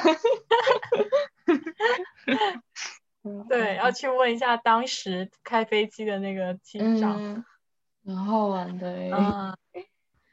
[3.49, 7.23] 对，要去问一下当时开飞机的那个机长。
[7.23, 7.45] 嗯，
[8.03, 8.91] 蛮好玩的。
[8.91, 9.57] 嗯，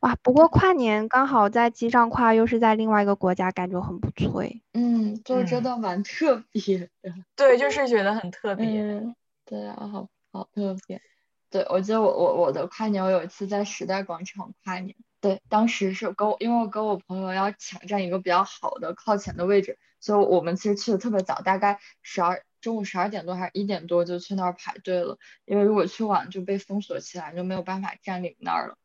[0.06, 4.62] 哇，不过跨年刚好在机上跨，又是在另外一个国家，感觉很不错诶。
[4.74, 6.88] 嗯，就真嗯的蛮特别的。
[7.36, 8.68] 对，就是觉得很特别。
[8.84, 11.02] 嗯，对啊，好好特别。
[11.50, 14.96] 对，我记得我我我的跨年，我有一次在时代广场跨年。
[15.22, 28.78] 对，当时是跟我，因为我跟我朋友要抢占一个比较好的靠前的位置，所以我们其实去的特别早，大概十二中午十二点多还是一点多就去那儿排队了，因为如果去晚就被封锁起来，就没有办法占领那儿了。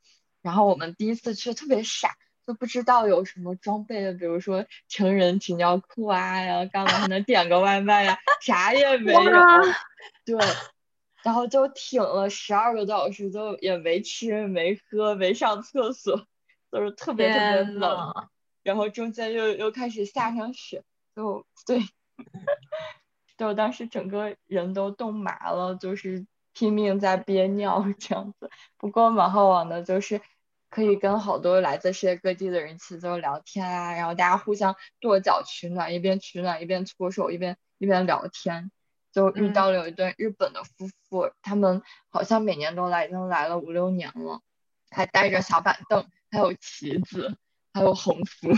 [0.43, 2.17] 然后我们第一次去特别傻，
[2.47, 9.21] 就不知道有什么装备的，比如说成人纸尿裤啊，然后干嘛还能点个外卖呀、啥也没有。
[10.25, 10.37] 对，
[11.23, 16.27] 然后就挺了十二个多小时，就也没吃没喝没上厕所，
[16.73, 18.15] 就是特别特别冷，
[18.63, 20.83] 然后中间又又开始下上雪，
[21.15, 21.81] 就对，
[23.37, 26.27] 就当时整个人都冻麻了，就是
[26.61, 28.51] 拼命在憋尿 这样子。
[28.77, 30.21] 不过蛮好玩的，就是
[30.69, 38.71] 可以跟好多来自世界各地的人一起就聊天啊，然后大家互相跺脚取暖，一边取暖一边搓手，一边一边聊天。
[39.11, 41.81] 就遇到了有一对日本的夫妇，他们
[42.11, 44.43] 好像每年都来，已经来了五六年了，
[44.91, 47.39] 还带着小板凳，还有旗子，
[47.73, 48.51] 还有横幅，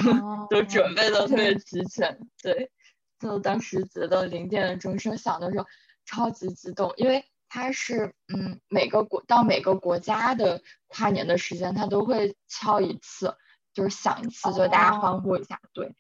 [0.51, 2.19] 都准备的特别齐全。
[2.43, 2.73] 对，
[3.21, 5.67] 就当时觉得零点的钟声响的时候，
[6.05, 13.37] 超级激动，因为它是嗯每个国到每个国家的跨年的时间，它都会敲一次，
[13.75, 15.61] 就是响一次，就大家欢呼一下。
[15.75, 15.95] 对，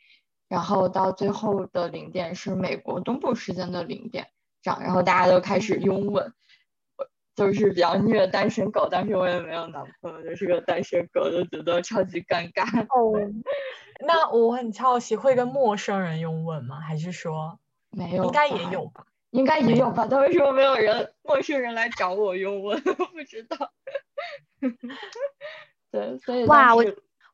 [0.48, 4.28] 然后到最后的零点是美国东部时间的零点。
[4.62, 6.32] 这样然后大家都开始拥吻，
[7.34, 12.64] 就是比较虐单身狗，但是我也没有男朋友，就是个单身狗，就觉得超级尴尬。
[12.84, 13.12] 哦，
[14.06, 16.80] 那我很好奇，会跟陌生人拥吻吗？
[16.80, 17.58] 还是说
[17.90, 18.24] 没有？
[18.24, 19.04] 应该也有吧？
[19.32, 20.06] 应该也有吧？
[20.10, 22.94] 但为什么没有人陌生人来找我用，我都？
[22.94, 23.72] 不知道。
[25.90, 26.84] 对，所以哇我。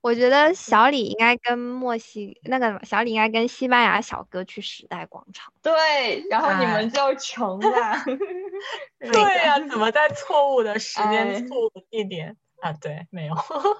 [0.00, 5.52] 我觉得小李应该跟墨西那个小李应该跟西班牙小哥去时代广场。
[5.60, 7.96] 对，然后你们就穷了。
[9.00, 12.72] 对呀，怎么在错误的时间、错误的地点啊？
[12.80, 13.34] 对，没有。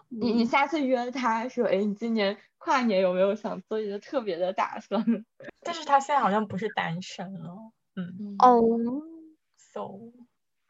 [0.09, 5.01] 你你下次约他说，哎，你今年跨年有没有想做一个特别的打算？
[5.63, 7.71] 但是他现在好像不是单身了。
[7.99, 8.37] 嗯。
[8.39, 9.03] 哦。
[9.57, 10.13] So，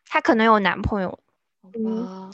[0.06, 1.18] 她可能有男朋友。
[1.62, 2.30] 嗯啊。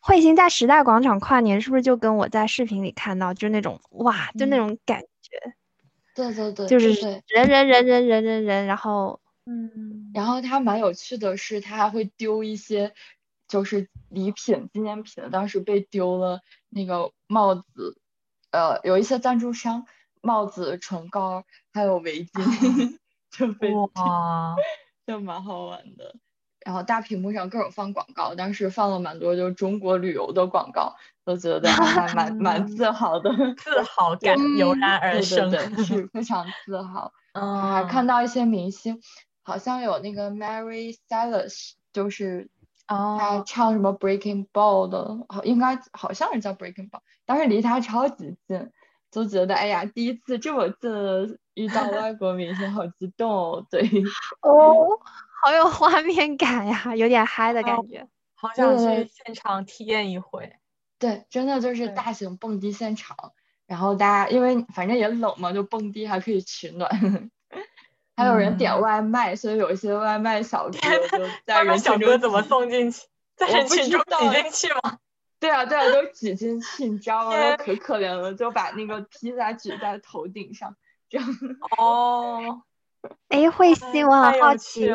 [0.00, 5.54] 彗星在时代广场跨年，是不是就跟我在视频里看到，就那种哇，就那种感觉？
[6.14, 6.88] 对对对，就是
[7.26, 12.94] 人人人人人人人，然后嗯，然后他蛮有趣的是，他还会丢一些
[13.48, 15.28] 就是礼品、纪念品。
[15.32, 17.98] 当时被丢了那个帽子，
[18.52, 19.86] 呃，有一些赞助商
[20.22, 22.30] 帽子、唇膏还有围巾，
[23.30, 24.56] 就被哇，
[25.06, 26.14] 就蛮好玩的。
[26.64, 37.12] 然后大屏幕上各种放广告，当时放了蛮多，就是中国旅游的广告，都觉得还蛮蛮 自豪的，自豪感油然而生，对对对，是 非常自豪。
[37.34, 39.00] 嗯，还看到一些明星，
[39.44, 42.50] 好像有那个 Mary Cyrus，就是
[42.88, 48.72] 他唱什么 Breaking Ball 的，好应该好像是叫 Breaking Ball，当时离他超级近，
[49.12, 50.90] 就觉得哎呀，第一次这么近
[51.56, 53.82] 遇到外国明星，好激动哦，对，
[54.40, 54.88] 哦。
[55.42, 60.50] 好有画面感呀，有点嗨的感觉，好想去现场体验一回。
[60.98, 63.14] 对，真的就是大型蹦迪现场，
[63.66, 66.90] 然后大家因为反正也冷嘛，就蹦迪还可以取暖，
[68.16, 73.06] 还有人点外卖，所以有一些外卖小哥就在人群中怎么送进去？
[73.36, 74.98] 在人群中挤进去吗？
[75.38, 77.56] 对啊，对啊，都挤进去，你知道吗？
[77.58, 80.74] 可可怜了，就把那个披萨举在头顶上，
[81.08, 81.26] 这样。
[81.78, 82.62] 哦。
[83.28, 84.90] 哎，慧心，我很好奇。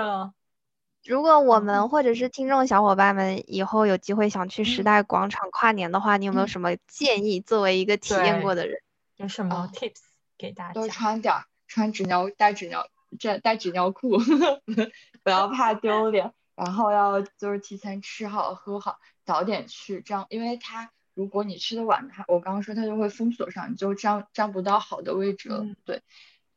[1.06, 7.42] 如果我们或者是听众小伙伴们以后有机会想去时代广场跨年的话，你有没有什么建议？
[7.42, 8.82] 作为一个体验过的人，
[9.16, 10.02] 有什么 tips
[10.38, 10.74] 给大家？
[10.74, 11.34] 多穿点，
[11.68, 12.88] 穿纸尿带纸尿
[13.18, 14.18] 这带纸尿裤，
[15.24, 16.32] 不要怕丢脸。
[16.54, 20.92] 然后要就是提前吃好喝好，早点去，这样，因为它
[21.22, 25.64] 如果你去的晚，它我刚刚说它就会封锁上，你就占占不到好的位置了。
[25.86, 26.02] 对，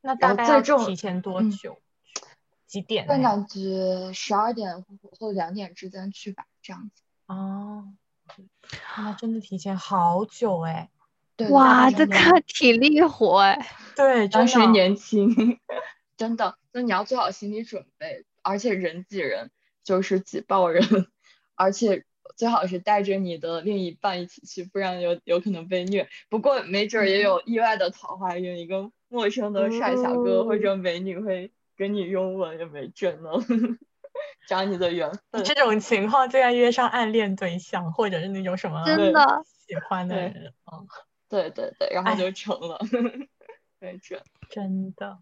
[0.00, 1.78] 那大概要提前多久？
[2.66, 3.04] 几点？
[3.06, 4.82] 我感觉十二点
[5.18, 7.02] 或两点之间去吧，这样子。
[7.26, 7.92] 哦，
[8.96, 10.88] 那真的提前好久哎。
[11.36, 13.68] 对，哇，这个体力活哎。
[13.94, 15.60] 对，当时年轻，
[16.16, 19.50] 真的，那你要做好心理准备，而且人挤人
[19.82, 20.82] 就是挤爆人，
[21.54, 22.06] 而且
[22.36, 26.08] 最好是带着你的另一半一起去，不然有有可能被虐。
[26.28, 31.52] 不过没准也有意外的桃花运，一个陌生的帅小哥或者美女会。
[31.76, 33.30] 跟你拥吻也没准呢，
[34.46, 35.42] 找你的缘分。
[35.42, 40.78] 这种情况就要约上暗恋对象，或者是那种什么真的喜欢的人啊。
[41.28, 42.78] 对对对，然后就成了，
[43.80, 44.22] 没准。
[44.50, 45.18] 真的。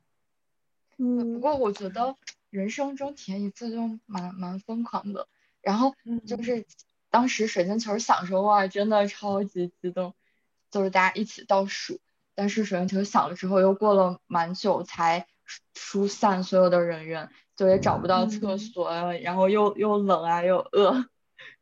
[0.98, 1.32] 嗯。
[1.32, 2.16] 不过我觉得
[2.50, 5.26] 人生中体验一次就蛮蛮疯狂的。
[5.62, 5.94] 然后
[6.26, 6.66] 就是
[7.12, 10.14] 当时水晶球响的时候哇，真的超级激动，
[10.72, 12.00] 就是大家一起倒数。
[12.34, 15.28] 但是水晶球响了之后，又过了蛮久才。
[15.74, 21.04] 疏散所有的人员，就也找不到厕所，然后又又冷啊，又饿，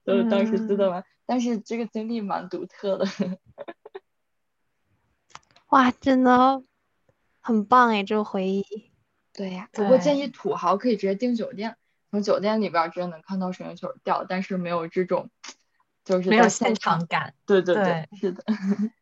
[0.04, 1.02] 就当时记得吗？
[1.26, 3.06] 但是这个经历蛮独特的。
[5.70, 6.62] 哇，真的
[7.40, 8.64] 很棒哎，这个回忆。
[9.32, 11.76] 对呀，不过建议土豪可以直接订酒店，
[12.10, 15.30] 从酒店里边真的能看到水晶球掉，但是没有这种，
[16.04, 17.06] 就是没有现场场。
[17.06, 18.44] 感对对对是的。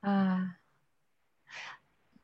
[0.00, 0.56] 啊。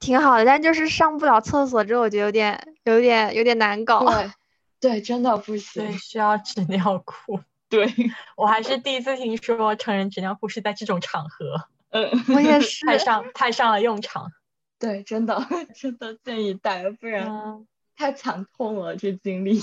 [0.01, 4.05] 挺好的，但就是上不了厕所，之后我觉得有点有点有点难搞。
[4.05, 4.31] 对
[4.81, 5.97] 对，真的不行对，。
[5.99, 7.41] 需要纸尿裤。
[7.69, 7.93] 对，
[8.37, 14.33] 我还是第一次听说成人纸尿裤是在这种场合嗯，我也是，派上派上了用场。
[14.79, 17.67] 对，真的真的建议带，不然嗯，
[17.99, 19.61] 太惨痛了，这经历。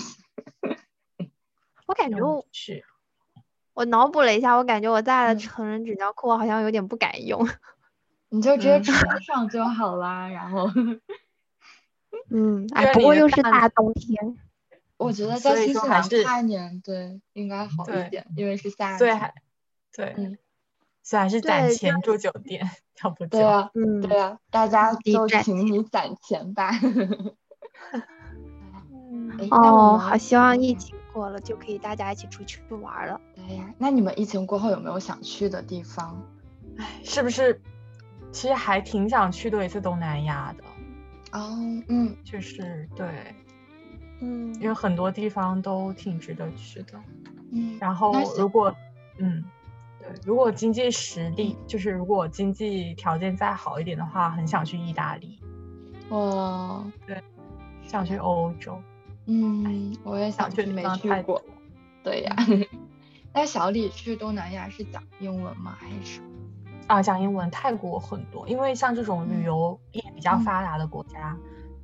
[1.87, 2.83] 我感觉我是
[3.73, 7.47] 我脑补了一下，我感觉我带嗯的成人纸尿裤好像有点不敢用。
[8.29, 10.27] 你就直接嗯穿上就好啦。
[10.27, 10.69] 然后
[12.29, 14.37] 嗯，哎，不过又是大冬天。
[14.97, 18.99] 我觉得在新西兰说还是跨年，对，应该好一点，因为是夏天。
[18.99, 19.33] 所以还
[19.95, 20.37] 对，嗯
[21.03, 22.69] 所以还是攒钱住酒店，
[23.01, 26.71] 要不就对啊，嗯，对啊，大家就自己攒请你攒钱吧。
[29.51, 33.19] 哦，好希望疫情过了就可以大家一起出去玩了。
[33.35, 36.21] 对呀，那你们疫情过后有没有想去的地方？
[36.77, 37.61] 哎，是不是？
[38.31, 40.63] 其实还挺想去多一次东南亚的，
[41.39, 41.57] 哦，
[41.87, 43.33] 嗯就是对，
[44.19, 46.99] 嗯因为很多地方都挺值得去的。
[47.51, 48.75] 嗯，然后如果，
[49.19, 49.41] 嗯，
[49.99, 55.39] 对，如果经济实力，就是如果经济条件再好一点的话，很想去意大利，
[56.09, 56.85] 我
[57.87, 58.77] 想去欧洲，
[59.27, 61.41] 嗯，我也想去，没去过。。
[62.03, 62.35] 对呀，
[63.33, 65.75] 那小李去东南亚是讲英文吗？
[65.79, 66.21] 还是？
[66.87, 71.35] 啊，讲英文，泰国很多，因为像这种旅嗯游业比较嗯发达的国家，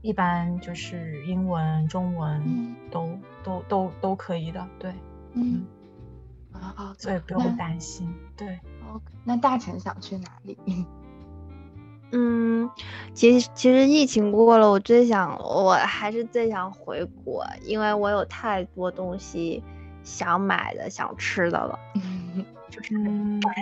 [0.03, 3.09] 一般就是英文、中文嗯都、
[3.43, 4.93] 都都都可以的，对，
[5.33, 5.65] 嗯，
[6.51, 8.13] 啊好的，所以不用担心。
[8.37, 8.59] 对
[8.93, 10.57] ，OK，那大臣想去哪里？
[12.11, 12.69] 嗯，
[13.13, 19.63] 其实其实疫情过了，我最想我还是最想回国，因为我有太多东西
[20.03, 21.79] 想买的、想吃的了，
[22.69, 22.95] 就是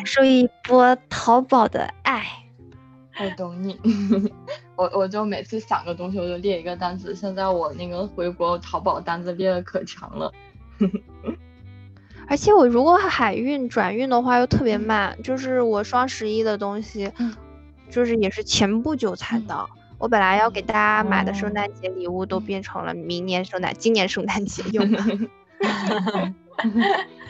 [0.05, 2.25] 受一波淘宝的爱。
[3.21, 3.77] 我懂你，
[4.77, 10.31] 我我就每次想个东西我就列一个单子，现在我那个回国淘宝单子列的可长了。
[12.29, 17.35] 而且我如果海运转运的话又特别慢，就是我双十一的东西，嗯
[17.89, 19.69] 就是也是前不久才嗯到。
[19.97, 25.03] 我本来要给大家买的圣哦诞节礼物都嗯变成了明年圣诞、今年圣诞节用的。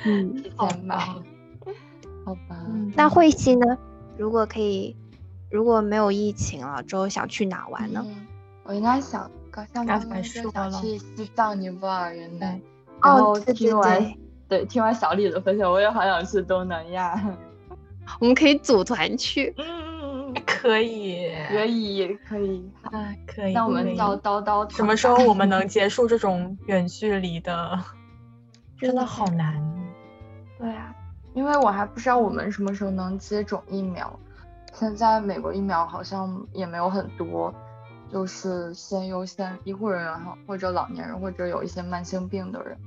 [0.05, 1.15] 嗯，提好前买吧，
[2.25, 2.57] 好吧。
[2.67, 3.77] 嗯那慧熙呢？
[4.17, 4.95] 如果可以，
[5.49, 8.03] 如果没有疫情了之后，想去哪玩呢？
[8.07, 8.27] 嗯
[8.63, 12.61] 我应该想，刚像刚才刚刚就说了想去西藏、尼泊尔、云南。
[13.01, 14.15] 哦后对对听完对
[14.59, 17.19] 对听完小李的分享，我也好想去东南亚。
[18.19, 19.53] 我们可以组团去。
[19.57, 19.88] 嗯，
[20.61, 22.71] 可以，可以可以。
[22.83, 23.53] 啊，可以。
[23.53, 24.69] 那我们叫叨叨。
[24.75, 27.79] 什么时候我们能结束这种远距离的？
[28.77, 29.61] 真的好难。
[30.57, 30.93] 对啊，
[31.33, 34.19] 因为我还不知道我们什么时候能接种疫苗。
[34.73, 37.53] 现在美国疫苗好像也没有很多，
[38.11, 42.77] 就是先优先医护人员哈，或者老年人，或者有一些慢性病的人。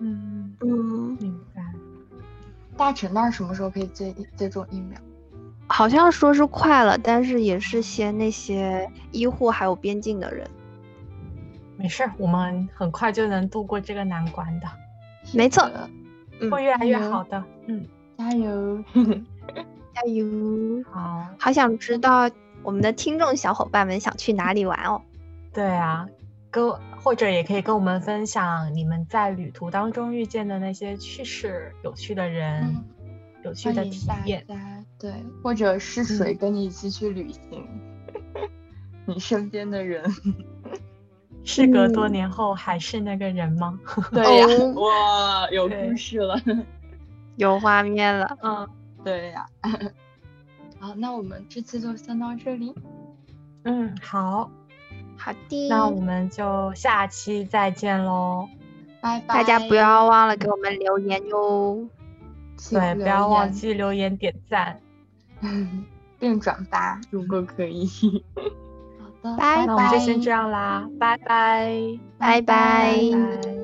[0.00, 1.62] 嗯，嗯，明白。
[2.76, 4.98] 大臣那儿什么时候可以接接种疫苗？
[5.72, 10.46] 好像说是快了，但是也是先那些医护还有边境的人。
[11.78, 14.66] 没事儿，我们很快就能度过这个难关的，
[15.32, 15.66] 没错，
[16.50, 17.42] 会越来越好的。
[17.66, 17.86] 嗯，
[18.18, 18.84] 加油！
[19.94, 20.84] 加油！
[20.90, 21.26] 好。
[21.38, 22.30] 好想知道
[22.62, 25.00] 我们的听众小伙伴们想去哪里玩哦。
[25.54, 26.06] 对啊，
[26.50, 26.70] 跟
[27.02, 32.84] 或者也可以跟我们分享你们在旅途当中遇见的那些趣事、有趣的人、嗯
[33.42, 34.44] 有趣的体验。
[34.98, 35.12] 对，
[35.42, 37.66] 或者是谁嗯跟你一起去旅行？
[39.06, 40.04] 你身边的人，
[41.44, 43.78] 事隔多嗯年后还是那个人吗？
[44.12, 46.40] 对呀、哦哇，有故事了。
[47.36, 48.68] 有画面了，嗯
[49.02, 49.46] 对呀、
[50.78, 52.72] 好，那我们这次就先到这里，
[53.64, 54.50] 嗯，好，
[55.16, 55.68] 好的。
[55.68, 58.48] 那我们就下期再见喽。
[59.00, 59.34] 拜拜。
[59.34, 61.88] 大家不要忘了给我们留言哟。
[62.70, 64.78] 对，不要忘记留言点赞。
[66.18, 67.86] 并转发，如果可以。
[68.98, 73.10] 好的，拜那我们就先这样啦，拜拜，拜拜拜
[73.42, 73.61] 拜